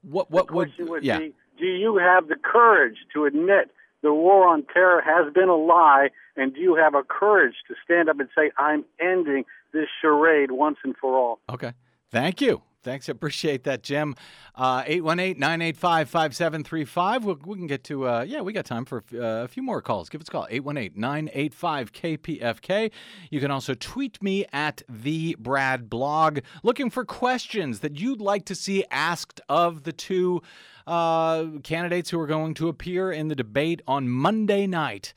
[0.02, 0.30] What?
[0.30, 0.68] What the would?
[0.68, 1.20] question would yeah.
[1.20, 3.72] be, do you have the courage to admit
[4.02, 7.76] the war on terror has been a lie, and do you have a courage to
[7.84, 11.40] stand up and say, I'm ending this charade once and for all?
[11.50, 11.72] Okay.
[12.12, 12.62] Thank you.
[12.88, 13.10] Thanks.
[13.10, 14.16] I appreciate that, Jim.
[14.56, 17.26] Uh, 818 985 5735.
[17.46, 20.08] We can get to, uh, yeah, we got time for uh, a few more calls.
[20.08, 22.92] Give us a call 818 985 KPFK.
[23.30, 28.46] You can also tweet me at the Brad blog looking for questions that you'd like
[28.46, 30.42] to see asked of the two
[30.88, 35.14] uh, candidates who are going to appear in the debate on Monday night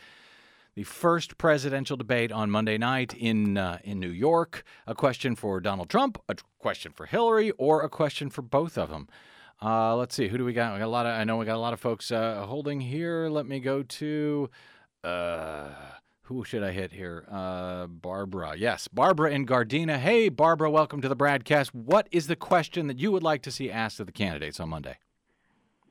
[0.74, 4.64] the first presidential debate on Monday night in uh, in New York.
[4.86, 8.88] A question for Donald Trump, a question for Hillary, or a question for both of
[8.88, 9.08] them.
[9.62, 10.72] Uh, let's see, who do we got?
[10.72, 11.12] We got a lot of.
[11.12, 13.28] I know we got a lot of folks uh, holding here.
[13.28, 14.50] Let me go to.
[15.02, 15.68] Uh,
[16.22, 17.24] who should I hit here?
[17.28, 18.54] Uh, Barbara.
[18.56, 19.98] Yes, Barbara in Gardena.
[19.98, 21.74] Hey, Barbara, welcome to the broadcast.
[21.74, 24.68] What is the question that you would like to see asked of the candidates on
[24.68, 24.98] Monday?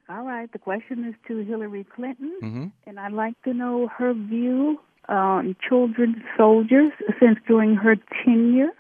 [0.10, 0.52] All right.
[0.52, 2.66] The question is to Hillary Clinton, Mm-hmm.
[2.88, 6.92] and I'd like to know her view on children soldiers.
[7.20, 7.96] Since during her
[8.26, 8.72] tenure,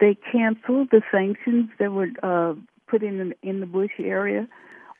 [0.00, 2.54] they canceled the sanctions that were uh,
[2.88, 4.46] put in in the Bush area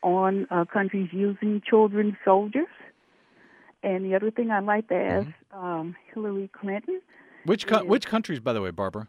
[0.03, 2.67] on uh, countries using children soldiers.
[3.83, 7.01] And the other thing I'd like to ask um, Hillary Clinton:
[7.45, 9.07] Which co- which countries, by the way, Barbara?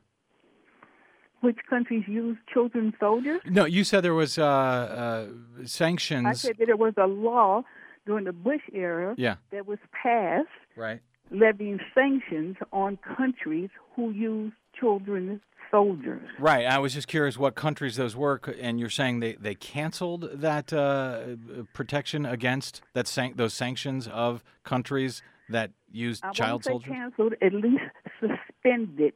[1.42, 3.42] Which countries use children soldiers?
[3.46, 5.28] No, you said there was uh, uh,
[5.66, 6.26] sanctions.
[6.28, 7.64] I said that there was a law
[8.06, 9.36] during the Bush era Yeah.
[9.52, 11.00] that was passed Right.
[11.32, 16.28] levying sanctions on countries who use children soldiers.
[16.40, 16.66] Right.
[16.66, 20.74] I was just curious what countries those were, and you're saying they, they canceled that
[20.74, 21.36] uh,
[21.74, 26.92] protection against that san- those sanctions of countries that used I child soldiers.
[26.92, 27.84] canceled, at least
[28.20, 29.14] suspended,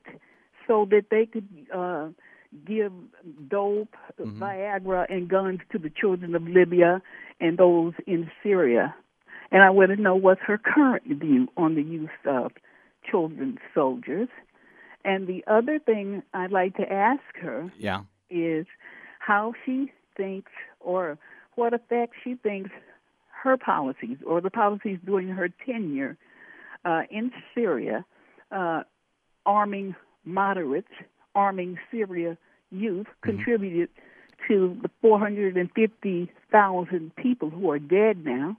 [0.68, 2.09] so that they could uh,
[2.66, 2.93] give
[3.49, 4.43] dope, Mm-hmm.
[4.43, 7.01] Viagra, and guns to the children of Libya
[7.39, 8.95] and those in Syria.
[9.51, 12.51] And I want to know what's her current view on the use of
[13.09, 14.30] children soldiers.
[15.03, 18.01] And the other thing I'd like to ask her Yeah.
[18.30, 18.66] is
[19.20, 21.18] how she thinks or
[21.55, 22.72] what effect she thinks
[23.43, 26.18] her policies or the policies during her tenure
[26.86, 28.05] uh, in Syria,
[28.51, 28.84] uh,
[29.45, 29.95] arming
[30.26, 30.91] moderates,
[31.36, 32.38] arming Syria
[32.71, 33.89] youth, contributed
[34.47, 38.55] to the 450,000 people who are dead now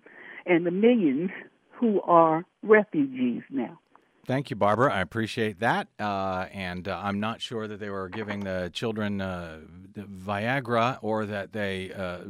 [0.46, 1.30] and the millions
[1.72, 3.78] who are refugees now.
[4.26, 4.92] Thank you, Barbara.
[4.92, 5.88] I appreciate that.
[6.00, 9.60] Uh, and uh, I'm not sure that they were giving the children uh,
[9.92, 12.20] the Viagra or that they uh,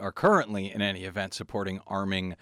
[0.00, 2.34] are currently, in any event, supporting arming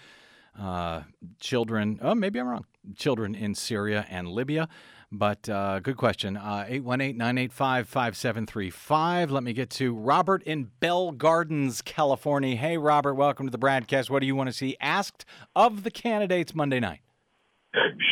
[0.58, 1.02] uh,
[1.40, 1.98] children.
[2.00, 2.64] Oh, maybe I'm wrong.
[2.96, 4.68] Children in Syria and Libya.
[5.16, 6.36] But uh, good question.
[6.36, 9.30] 818 985 5735.
[9.30, 12.56] Let me get to Robert in Bell Gardens, California.
[12.56, 14.10] Hey, Robert, welcome to the broadcast.
[14.10, 17.00] What do you want to see asked of the candidates Monday night?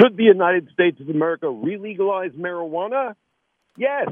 [0.00, 3.14] Should the United States of America re-legalize marijuana?
[3.76, 4.08] Yes.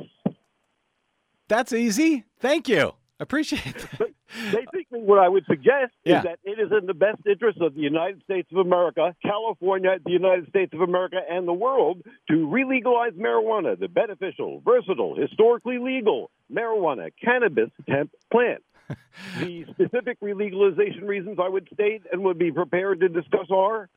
[1.48, 2.24] That's easy.
[2.38, 2.94] Thank you.
[3.18, 4.14] Appreciate that.
[4.52, 6.18] Basically, what I would suggest Yeah.
[6.18, 9.98] is that it is in the best interest of the United States of America, California,
[10.04, 15.78] the United States of America, and the world to re-legalize marijuana, the beneficial, versatile, historically
[15.78, 18.62] legal marijuana, cannabis, hemp plant.
[19.38, 23.88] the specific re-legalization reasons I would state and would be prepared to discuss are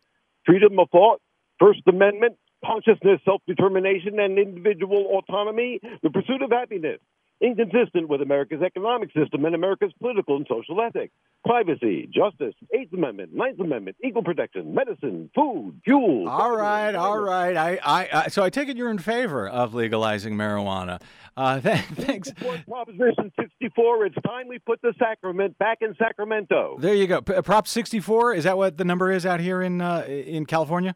[0.45, 1.19] freedom of thought,
[1.59, 6.99] First Amendment, consciousness, self determination, and individual autonomy, the pursuit of happiness,
[7.41, 11.13] inconsistent with America's economic system and America's political and social ethics.
[11.45, 16.29] Privacy, justice, Eighth Amendment, Ninth Amendment, equal protection, medicine, food, fuel.
[16.29, 17.57] All right, all right.
[17.57, 21.01] I, I, I, so I take it you're in favor of legalizing marijuana.
[21.35, 22.31] Uh, th- thanks.
[22.31, 24.05] Proposition 64.
[24.05, 26.77] It's time we put the sacrament back in Sacramento.
[26.79, 27.21] There you go.
[27.21, 28.35] P- Prop 64.
[28.35, 30.95] Is that what the number is out here in uh, in California?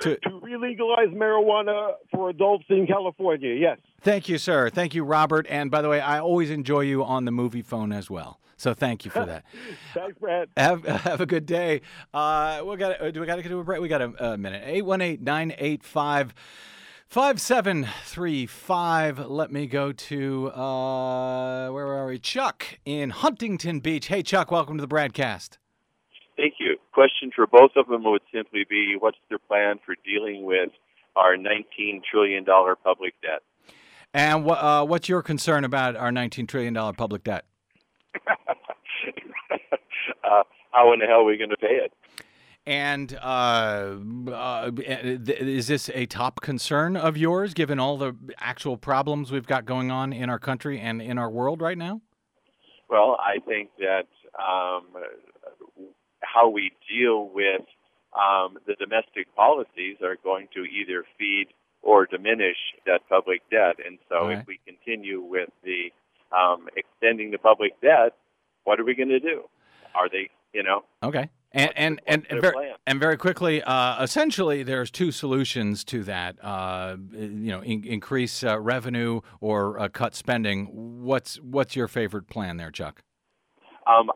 [0.00, 3.54] To, to re-legalize marijuana for adults in California.
[3.54, 3.78] Yes.
[4.00, 4.70] Thank you, sir.
[4.70, 5.46] Thank you, Robert.
[5.48, 8.38] And by the way, I always enjoy you on the movie phone as well.
[8.56, 9.44] So thank you for that.
[9.94, 10.48] Thanks, Brad.
[10.56, 11.80] Have have a good day.
[12.12, 13.80] Uh, we got do we got to do a break?
[13.80, 14.66] We got a, a minute.
[14.66, 16.32] 818-985
[17.10, 19.18] 5735.
[19.18, 22.18] Let me go to uh, where are we?
[22.18, 24.08] Chuck in Huntington Beach.
[24.08, 25.58] Hey Chuck, welcome to the broadcast.
[26.36, 26.69] Thank you.
[27.00, 30.68] Question for both of them would simply be what's their plan for dealing with
[31.16, 33.40] our $19 trillion public debt?
[34.12, 37.46] And what uh, what's your concern about our $19 trillion public debt?
[38.28, 38.34] uh,
[40.72, 41.94] how in the hell are we going to pay it?
[42.66, 43.96] And uh,
[44.30, 49.64] uh, is this a top concern of yours, given all the actual problems we've got
[49.64, 52.02] going on in our country and in our world right now?
[52.90, 54.84] Well, I think that um,
[56.32, 57.62] how we deal with
[58.14, 61.46] um, the domestic policies are going to either feed
[61.82, 62.56] or diminish
[62.86, 63.76] that public debt.
[63.84, 64.38] And so, Right.
[64.38, 65.92] if we continue with the
[66.36, 68.16] um, extending the public debt,
[68.64, 69.44] what are we going to do?
[69.94, 71.30] Are they, you know, Okay.
[71.52, 72.74] And and and, and very, plan?
[72.86, 76.36] and very quickly, uh, essentially, there's two solutions to that.
[76.40, 80.66] Uh, you know, in, increase uh, revenue or uh, cut spending.
[81.02, 83.02] What's what's your favorite plan there, Chuck?
[83.88, 84.12] Um,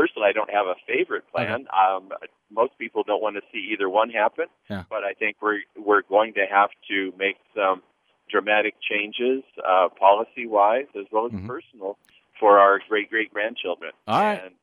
[0.00, 1.66] personally, I don't have a favorite plan.
[1.84, 2.10] Um,
[2.50, 4.84] most people don't want to see either one happen, Yeah.
[4.88, 7.82] but I think we're we're going to have to make some
[8.30, 11.96] dramatic changes, uh, policy wise as well as personal,
[12.38, 13.92] for our great great grandchildren.
[14.06, 14.42] All right.
[14.44, 14.54] And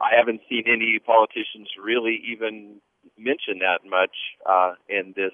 [0.00, 2.80] I haven't seen any politicians really even
[3.18, 4.16] mention that much
[4.48, 5.32] uh, in this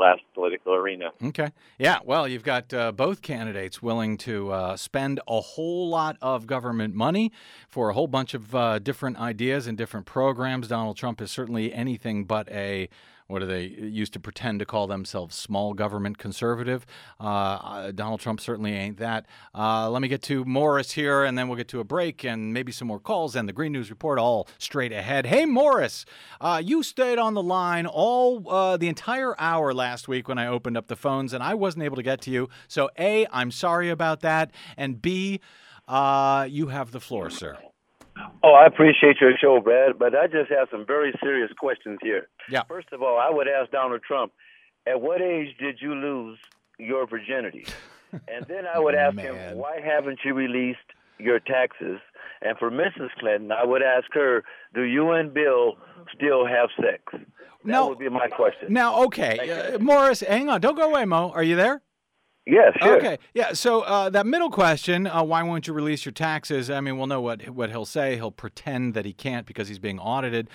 [0.00, 1.10] last political arena.
[1.22, 1.50] Okay.
[1.78, 1.98] Yeah.
[2.04, 6.94] Well, you've got uh, both candidates willing to uh, spend a whole lot of government
[6.94, 7.30] money
[7.68, 10.68] for a whole bunch of uh, different ideas and different programs.
[10.68, 12.88] Donald Trump is certainly anything but a.
[13.30, 15.36] What do they used to pretend to call themselves?
[15.36, 16.84] Small government conservative.
[17.20, 19.26] Uh, uh, Donald Trump certainly ain't that.
[19.54, 22.52] Uh, let me get to Morris here, and then we'll get to a break and
[22.52, 25.26] maybe some more calls and the Green News Report all straight ahead.
[25.26, 26.04] Hey, Morris,
[26.40, 30.48] uh, you stayed on the line all uh, the entire hour last week when I
[30.48, 32.48] opened up the phones, and I wasn't able to get to you.
[32.66, 35.40] So, A, I'm sorry about that, and B,
[35.86, 37.58] uh, you have the floor, sir.
[38.42, 42.28] Oh, I appreciate your show, Brad, but I just have some very serious questions here.
[42.50, 42.62] Yeah.
[42.64, 44.32] First of all, I would ask Donald Trump,
[44.86, 46.38] at what age did you lose
[46.78, 47.66] your virginity?
[48.12, 50.78] and then I would ask him, why haven't you released
[51.18, 52.00] your taxes?
[52.42, 53.10] And for Mrs.
[53.18, 54.42] Clinton, I would ask her,
[54.74, 55.76] do you and Bill
[56.14, 57.02] still have sex?
[57.12, 57.26] That
[57.64, 57.88] No.
[57.88, 58.72] would be my question.
[58.72, 61.30] Now, okay, uh, Morris, hang on, don't go away, Mo.
[61.34, 61.82] Are you there?
[62.50, 62.96] Yes, sure.
[62.96, 63.52] Okay, yeah.
[63.52, 66.68] So uh, that middle question, uh, why won't you release your taxes?
[66.68, 68.16] I mean, we'll know what what he'll say.
[68.16, 70.48] He'll pretend that he can't because he's being audited.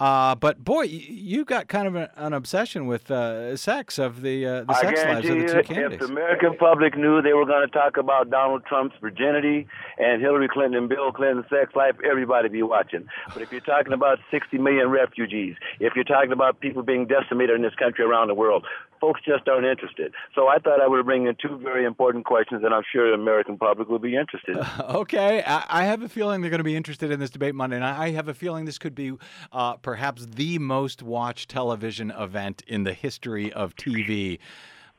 [0.00, 4.46] Uh, but boy, you got kind of a, an obsession with uh, sex of the
[4.46, 7.34] uh, the I sex lives of the you, two if the American public knew they
[7.34, 9.66] were going to talk about Donald Trump's virginity
[9.98, 13.06] and Hillary Clinton and Bill Clinton's sex life, everybody be watching.
[13.32, 17.56] But if you're talking about 60 million refugees, if you're talking about people being decimated
[17.56, 18.64] in this country around the world,
[19.02, 20.14] folks just aren't interested.
[20.34, 23.14] So I thought I would bring in two very important questions, and I'm sure the
[23.14, 24.56] American public will be interested.
[24.92, 27.76] Okay, I, I have a feeling they're going to be interested in this debate Monday,
[27.76, 29.12] and I I have a feeling this could be
[29.52, 34.38] uh, perhaps the most watched television event in the history of TV.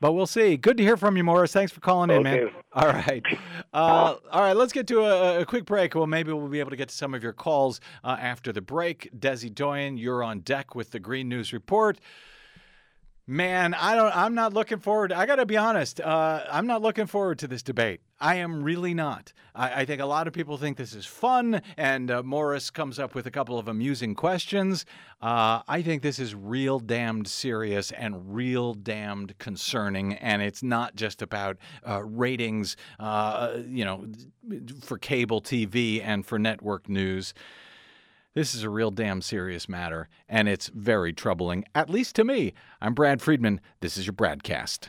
[0.00, 0.56] But we'll see.
[0.56, 1.52] Good to hear from you, Morris.
[1.52, 2.50] Thanks for calling in, man.
[2.72, 3.22] All right,
[3.72, 4.56] uh, all right.
[4.56, 5.94] Let's get to a, a quick break.
[5.94, 8.60] Well, maybe we'll be able to get to some of your calls uh, after the
[8.60, 9.10] break.
[9.18, 11.98] Desi Doyen, you're on deck with the Green News Report.
[13.26, 14.14] Man, I don't.
[14.14, 15.10] I'm not looking forward.
[15.10, 15.98] I got to be honest.
[15.98, 18.02] Uh, I'm not looking forward to this debate.
[18.20, 19.32] I am really not.
[19.54, 22.98] I, I think a lot of people think this is fun, and uh, Morris comes
[22.98, 24.84] up with a couple of amusing questions.
[25.22, 30.94] Uh, I think this is real damned serious and real damned concerning, and it's not
[30.94, 31.56] just about
[31.88, 32.76] uh, ratings.
[33.00, 34.04] Uh, you know,
[34.82, 37.32] for cable TV and for network news.
[38.34, 42.52] This is a real damn serious matter, and it's very troubling, at least to me.
[42.80, 43.60] I'm Brad Friedman.
[43.80, 44.88] This is your BradCast.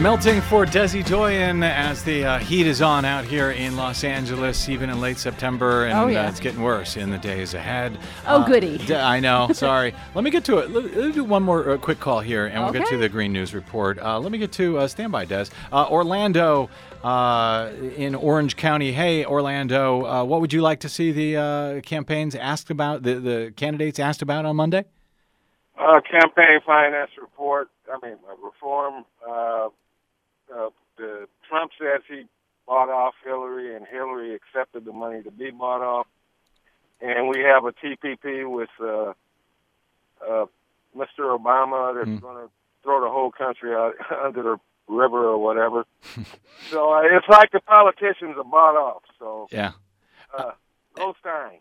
[0.00, 4.68] Melting for Desi Doyen as the uh, heat is on out here in Los Angeles,
[4.68, 6.26] even in late September, and Oh, yeah.
[6.26, 7.96] uh, it's getting worse in the days ahead.
[8.26, 8.76] Oh, Uh, goody.
[8.76, 9.48] d- I know.
[9.54, 9.94] Sorry.
[10.14, 10.70] let me get to it.
[10.72, 13.08] Let, let me do one more uh, quick call here, and we'll get to the
[13.08, 13.98] Green News Report.
[13.98, 15.46] Uh, let me get to uh, standby, Des.
[15.72, 16.68] Uh, Orlando
[17.02, 18.92] uh, in Orange County.
[18.92, 23.14] Hey, Orlando, uh, what would you like to see the uh, campaigns asked about, the,
[23.20, 24.84] the candidates asked about on Monday?
[25.78, 27.68] Uh, campaign finance report.
[27.90, 29.04] I mean, uh, reform.
[30.56, 32.24] Uh, the Trump says he
[32.66, 36.06] bought off Hillary, and Hillary accepted the money to be bought off.
[37.00, 39.12] And we have a TPP with uh,
[40.26, 40.46] uh,
[40.96, 41.36] Mr.
[41.38, 42.50] Obama that's going to
[42.82, 43.94] throw the whole country out
[44.24, 44.56] under the
[44.88, 45.84] river or whatever.
[46.70, 49.02] so uh, it's like the politicians are bought off.
[49.18, 49.72] So Yeah.
[50.38, 50.52] uh.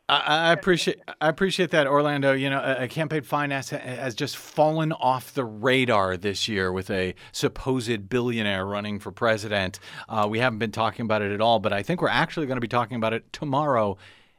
[0.09, 2.33] I, I appreciate I appreciate that, Orlando.
[2.33, 6.71] You know, a, a campaign finance ha- has just fallen off the radar this year
[6.71, 9.79] with a supposed billionaire running for president.
[10.07, 12.57] Uh, we haven't been talking about it at all, but I think we're actually going
[12.57, 13.97] to be talking about it tomorrow.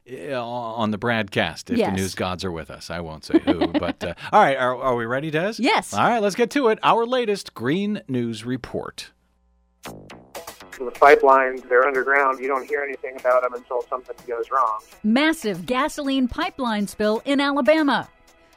[0.09, 1.89] uh, On the BradCast, if Yes.
[1.89, 3.67] the news gods are with us, I won't say who.
[3.79, 5.55] but uh, all right, are, are we ready, Des?
[5.57, 5.93] Yes.
[5.93, 6.79] All right, let's get to it.
[6.83, 9.11] Our latest Green News Report.
[10.77, 12.39] The pipelines, they're underground.
[12.39, 14.81] You don't hear anything about them until something goes wrong.
[15.03, 18.09] Massive gasoline pipeline spill in Alabama.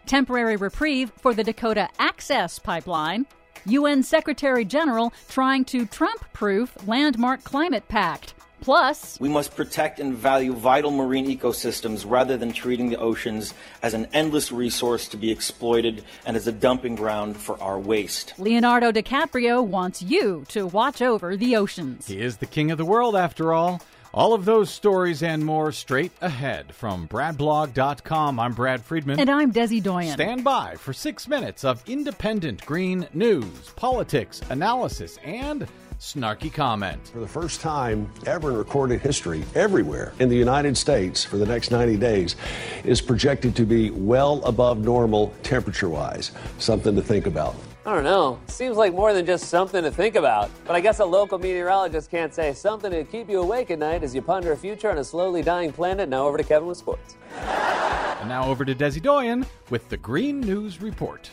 [0.07, 3.27] Temporary reprieve for the Dakota Access Pipeline.
[3.66, 8.35] UN Secretary General trying to Trump proof landmark climate pact.
[8.61, 13.94] Plus, We must protect and value vital marine ecosystems rather than treating the oceans as
[13.94, 18.34] an endless resource to be exploited and as a dumping ground for our waste.
[18.38, 22.06] Leonardo DiCaprio wants you to watch over the oceans.
[22.09, 23.80] He is the king of the world, after all.
[24.14, 28.40] All of those stories and more straight ahead from BradBlog.com.
[28.40, 29.20] I'm Brad Friedman.
[29.20, 30.14] And I'm Desi Doyen.
[30.14, 35.68] Stand by for six minutes of independent green news, politics, analysis, and
[35.99, 37.09] snarky comment.
[37.09, 41.46] For the first time ever in recorded history, everywhere in the United States for the
[41.46, 42.36] next 90 days
[42.84, 46.32] is projected to be well above normal temperature wise.
[46.59, 47.55] Something to think about.
[47.84, 48.38] I don't know.
[48.49, 50.51] Seems like more than just something to think about.
[50.66, 54.03] But I guess a local meteorologist can't say something to keep you awake at night
[54.03, 56.09] as you ponder a future on a slowly dying planet.
[56.09, 57.16] Now over to Kevin with sports.
[57.32, 61.30] And now over to Desi Doyen with the Green News Report.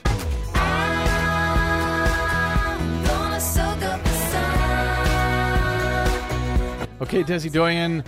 [7.02, 8.04] Okay, Desi Doyen,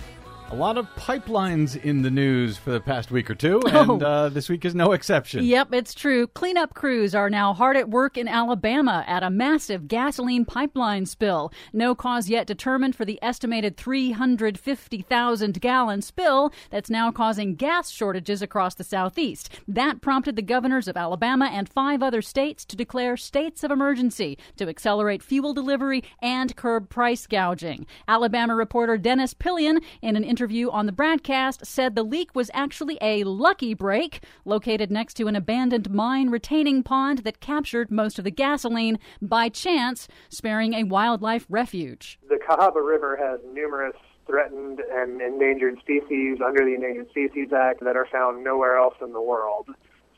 [0.50, 4.06] a lot of pipelines in the news for the past week or two, and Oh.
[4.06, 5.44] uh, this week is no exception.
[5.44, 6.26] Yep, it's true.
[6.26, 11.52] Cleanup crews are now hard at work in Alabama at a massive gasoline pipeline spill.
[11.72, 18.40] No cause yet determined for the estimated 350,000 gallon spill that's now causing gas shortages
[18.40, 19.50] across the southeast.
[19.68, 24.38] That prompted the governors of Alabama and five other states to declare states of emergency
[24.56, 27.86] to accelerate fuel delivery and curb price gouging.
[28.06, 32.96] Alabama reporter Dennis Pillion, in an interview on the BradCast, said the leak was actually
[33.00, 38.24] a lucky break located next to an abandoned mine retaining pond that captured most of
[38.24, 42.20] the gasoline by chance, sparing a wildlife refuge.
[42.28, 43.96] The Cahaba River has numerous
[44.28, 49.12] threatened and endangered species under the Endangered Species Act that are found nowhere else in
[49.12, 49.66] the world.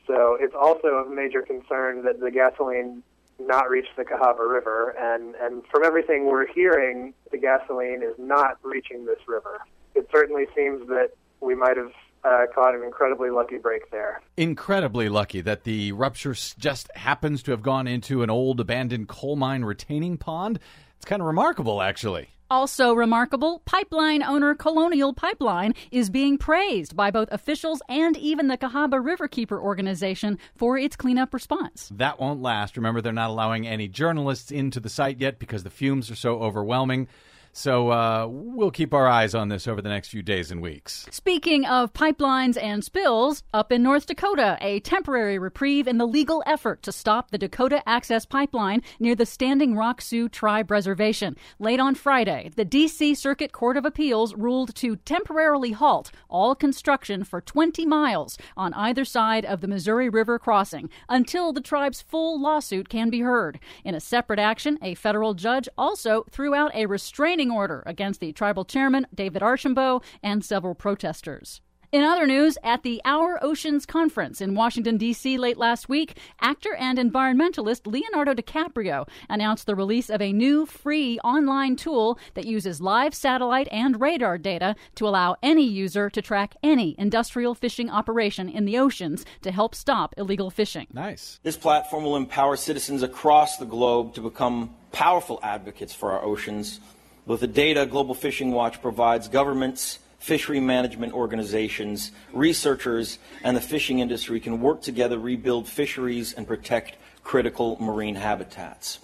[0.05, 3.01] So it's also of major concern that the gasoline
[3.39, 8.59] not reach the Cahaba River, and, and from everything we're hearing, the gasoline is not
[8.61, 9.61] reaching this river.
[9.95, 11.91] It certainly seems that we might have
[12.23, 14.21] uh, caught an incredibly lucky break there.
[14.37, 19.35] Incredibly lucky that the rupture just happens to have gone into an old abandoned coal
[19.35, 20.59] mine retaining pond.
[20.97, 22.29] It's kind of remarkable, actually.
[22.51, 28.57] Also remarkable, pipeline owner Colonial Pipeline is being praised by both officials and even the
[28.57, 31.89] Cahaba Riverkeeper organization for its cleanup response.
[31.95, 32.75] That won't last.
[32.75, 36.41] Remember, they're not allowing any journalists into the site yet because the fumes are so
[36.41, 37.07] overwhelming.
[37.53, 41.05] So uh, we'll keep our eyes on this over the next few days and weeks.
[41.11, 46.41] Speaking of pipelines and spills, up in North Dakota, a temporary reprieve in the legal
[46.45, 51.35] effort to stop the Dakota Access Pipeline near the Standing Rock Sioux Tribe Reservation.
[51.59, 53.15] Late on Friday, the D.C.
[53.15, 59.03] Circuit Court of Appeals ruled to temporarily halt all construction for 20 miles on either
[59.03, 63.59] side of the Missouri River crossing until the tribe's full lawsuit can be heard.
[63.83, 68.33] In a separate action, a federal judge also threw out a restraining order against the
[68.33, 71.61] tribal chairman, David Archambault, and several protesters.
[71.91, 75.37] In other news, at the Our Oceans Conference in Washington, D.C.
[75.37, 81.19] late last week, actor and environmentalist Leonardo DiCaprio announced the release of a new free
[81.19, 86.55] online tool that uses live satellite and radar data to allow any user to track
[86.63, 90.87] any industrial fishing operation in the oceans to help stop illegal fishing.
[90.93, 91.41] Nice.
[91.43, 96.79] This platform will empower citizens across the globe to become powerful advocates for our oceans.
[97.25, 103.99] With the data Global Fishing Watch provides governments, fishery management organizations, researchers, and the fishing
[103.99, 108.97] industry can work together, rebuild fisheries, and protect critical marine habitats.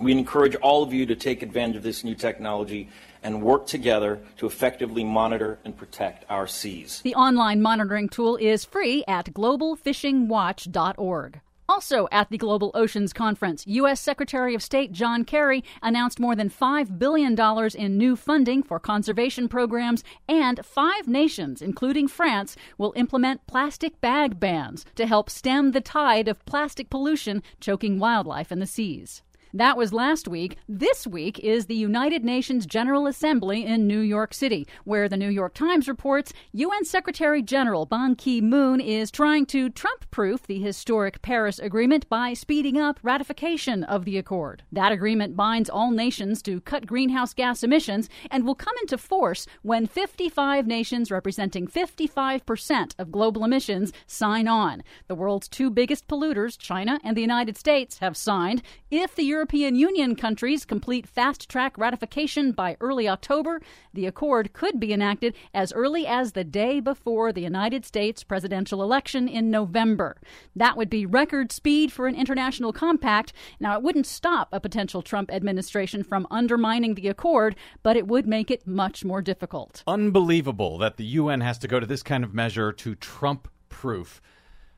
[0.00, 2.88] We encourage all of you to take advantage of this new technology
[3.22, 7.00] and work together to effectively monitor and protect our seas.
[7.02, 11.40] The online monitoring tool is free at globalfishingwatch.org.
[11.68, 14.00] Also at the Global Oceans Conference, U.S.
[14.00, 17.38] Secretary of State John Kerry announced more than $5 billion
[17.74, 24.40] in new funding for conservation programs, and five nations, including France, will implement plastic bag
[24.40, 29.22] bans to help stem the tide of plastic pollution choking wildlife in the seas.
[29.54, 30.58] That was last week.
[30.68, 35.30] This week is the United Nations General Assembly in New York City, where the New
[35.30, 40.60] York Times reports UN Secretary General Ban Ki moon is trying to Trump proof the
[40.60, 44.64] historic Paris Agreement by speeding up ratification of the accord.
[44.70, 49.46] That agreement binds all nations to cut greenhouse gas emissions and will come into force
[49.62, 54.82] when 55 nations representing 55% of global emissions sign on.
[55.06, 58.60] The world's two biggest polluters, China and the United States, have signed.
[58.90, 63.60] If the European Union countries complete fast track ratification by early October,
[63.94, 68.82] the accord could be enacted as early as the day before the United States presidential
[68.82, 70.16] election in November.
[70.56, 73.32] That would be record speed for an international compact.
[73.60, 78.26] Now, it wouldn't stop a potential Trump administration from undermining the accord, but it would
[78.26, 79.84] make it much more difficult.
[79.86, 84.20] Unbelievable that the UN has to go to this kind of measure to Trump proof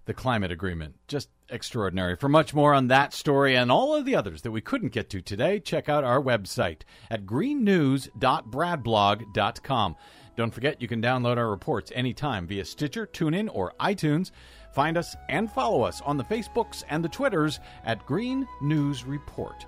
[0.06, 0.96] the climate agreement.
[1.08, 2.16] Just extraordinary.
[2.16, 5.08] For much more on that story and all of the others that we couldn't get
[5.10, 6.80] to today, check out our website
[7.10, 9.96] at greennews.bradblog.com.
[10.36, 14.30] Don't forget you can download our reports anytime via Stitcher, TuneIn, or iTunes.
[14.72, 19.66] Find us and follow us on the Facebooks and the Twitters at Green News Report.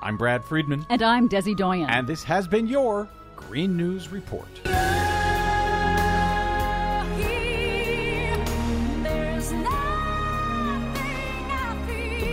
[0.00, 0.86] I'm Brad Friedman.
[0.88, 1.90] And I'm Desi Doyen.
[1.90, 4.46] And this has been your Green News Report.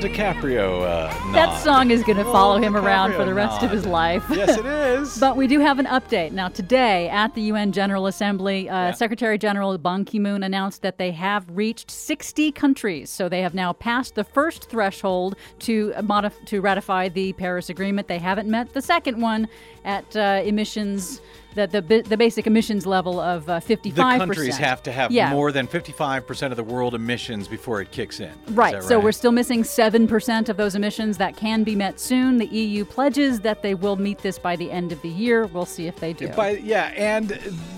[0.03, 0.81] DiCaprio.
[0.81, 3.63] Uh, that song is going to follow him DiCaprio around for the rest nod.
[3.63, 4.25] of his life.
[4.29, 5.17] Yes, it is.
[5.19, 6.49] but we do have an update now.
[6.49, 8.91] Today at the UN General Assembly, uh, yeah.
[8.91, 13.71] Secretary General Ban Ki-moon announced that they have reached 60 countries, so they have now
[13.71, 18.09] passed the first threshold to modif- to ratify the Paris Agreement.
[18.09, 19.47] They haven't met the second one
[19.85, 21.21] at uh, emissions
[21.53, 23.95] the, the, the basic emissions level of uh, 55.
[23.95, 25.31] The countries have to have yeah.
[25.31, 28.31] more than 55% of the world emissions before it kicks in.
[28.49, 28.75] Right.
[28.75, 28.83] right.
[28.83, 32.37] So we're still missing 7% of those emissions that can be met soon.
[32.37, 35.45] The EU pledges that they will meet this by the end of the year.
[35.47, 36.29] We'll see if they do.
[36.29, 37.29] By, yeah, and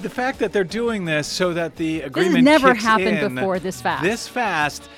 [0.01, 3.59] the fact that they're doing this so that the agreement this has never happened before
[3.59, 4.03] this fast.
[4.03, 4.89] This fast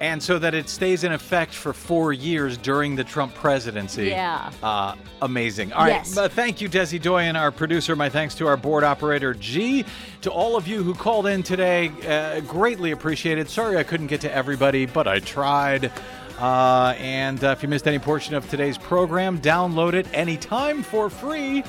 [0.00, 4.06] and so that it stays in effect for four years during the Trump presidency.
[4.06, 4.50] Yeah.
[4.62, 5.72] Uh, amazing.
[5.74, 5.90] All right.
[5.90, 6.16] Yes.
[6.16, 7.94] Uh, thank you, Desi Doyen, our producer.
[7.94, 9.84] My thanks to our board operator, G.
[10.22, 13.50] To all of you who called in today, uh, greatly appreciated.
[13.50, 15.92] Sorry I couldn't get to everybody, but I tried.
[16.38, 21.10] Uh, and uh, if you missed any portion of today's program, download it anytime for
[21.10, 21.62] free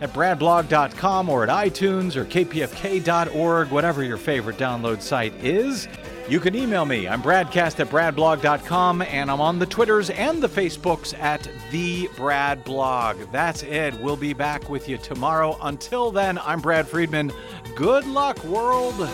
[0.00, 5.86] at bradblog.com or at iTunes or kpfk.org, whatever your favorite download site is.
[6.28, 7.06] You can email me.
[7.06, 12.64] I'm bradcast at bradblog.com, and I'm on the Twitters and the Facebooks at the Brad
[12.64, 13.16] Blog.
[13.30, 13.94] That's it.
[14.00, 15.56] We'll be back with you tomorrow.
[15.62, 17.32] Until then, I'm Brad Friedman.
[17.76, 19.08] Good luck, world.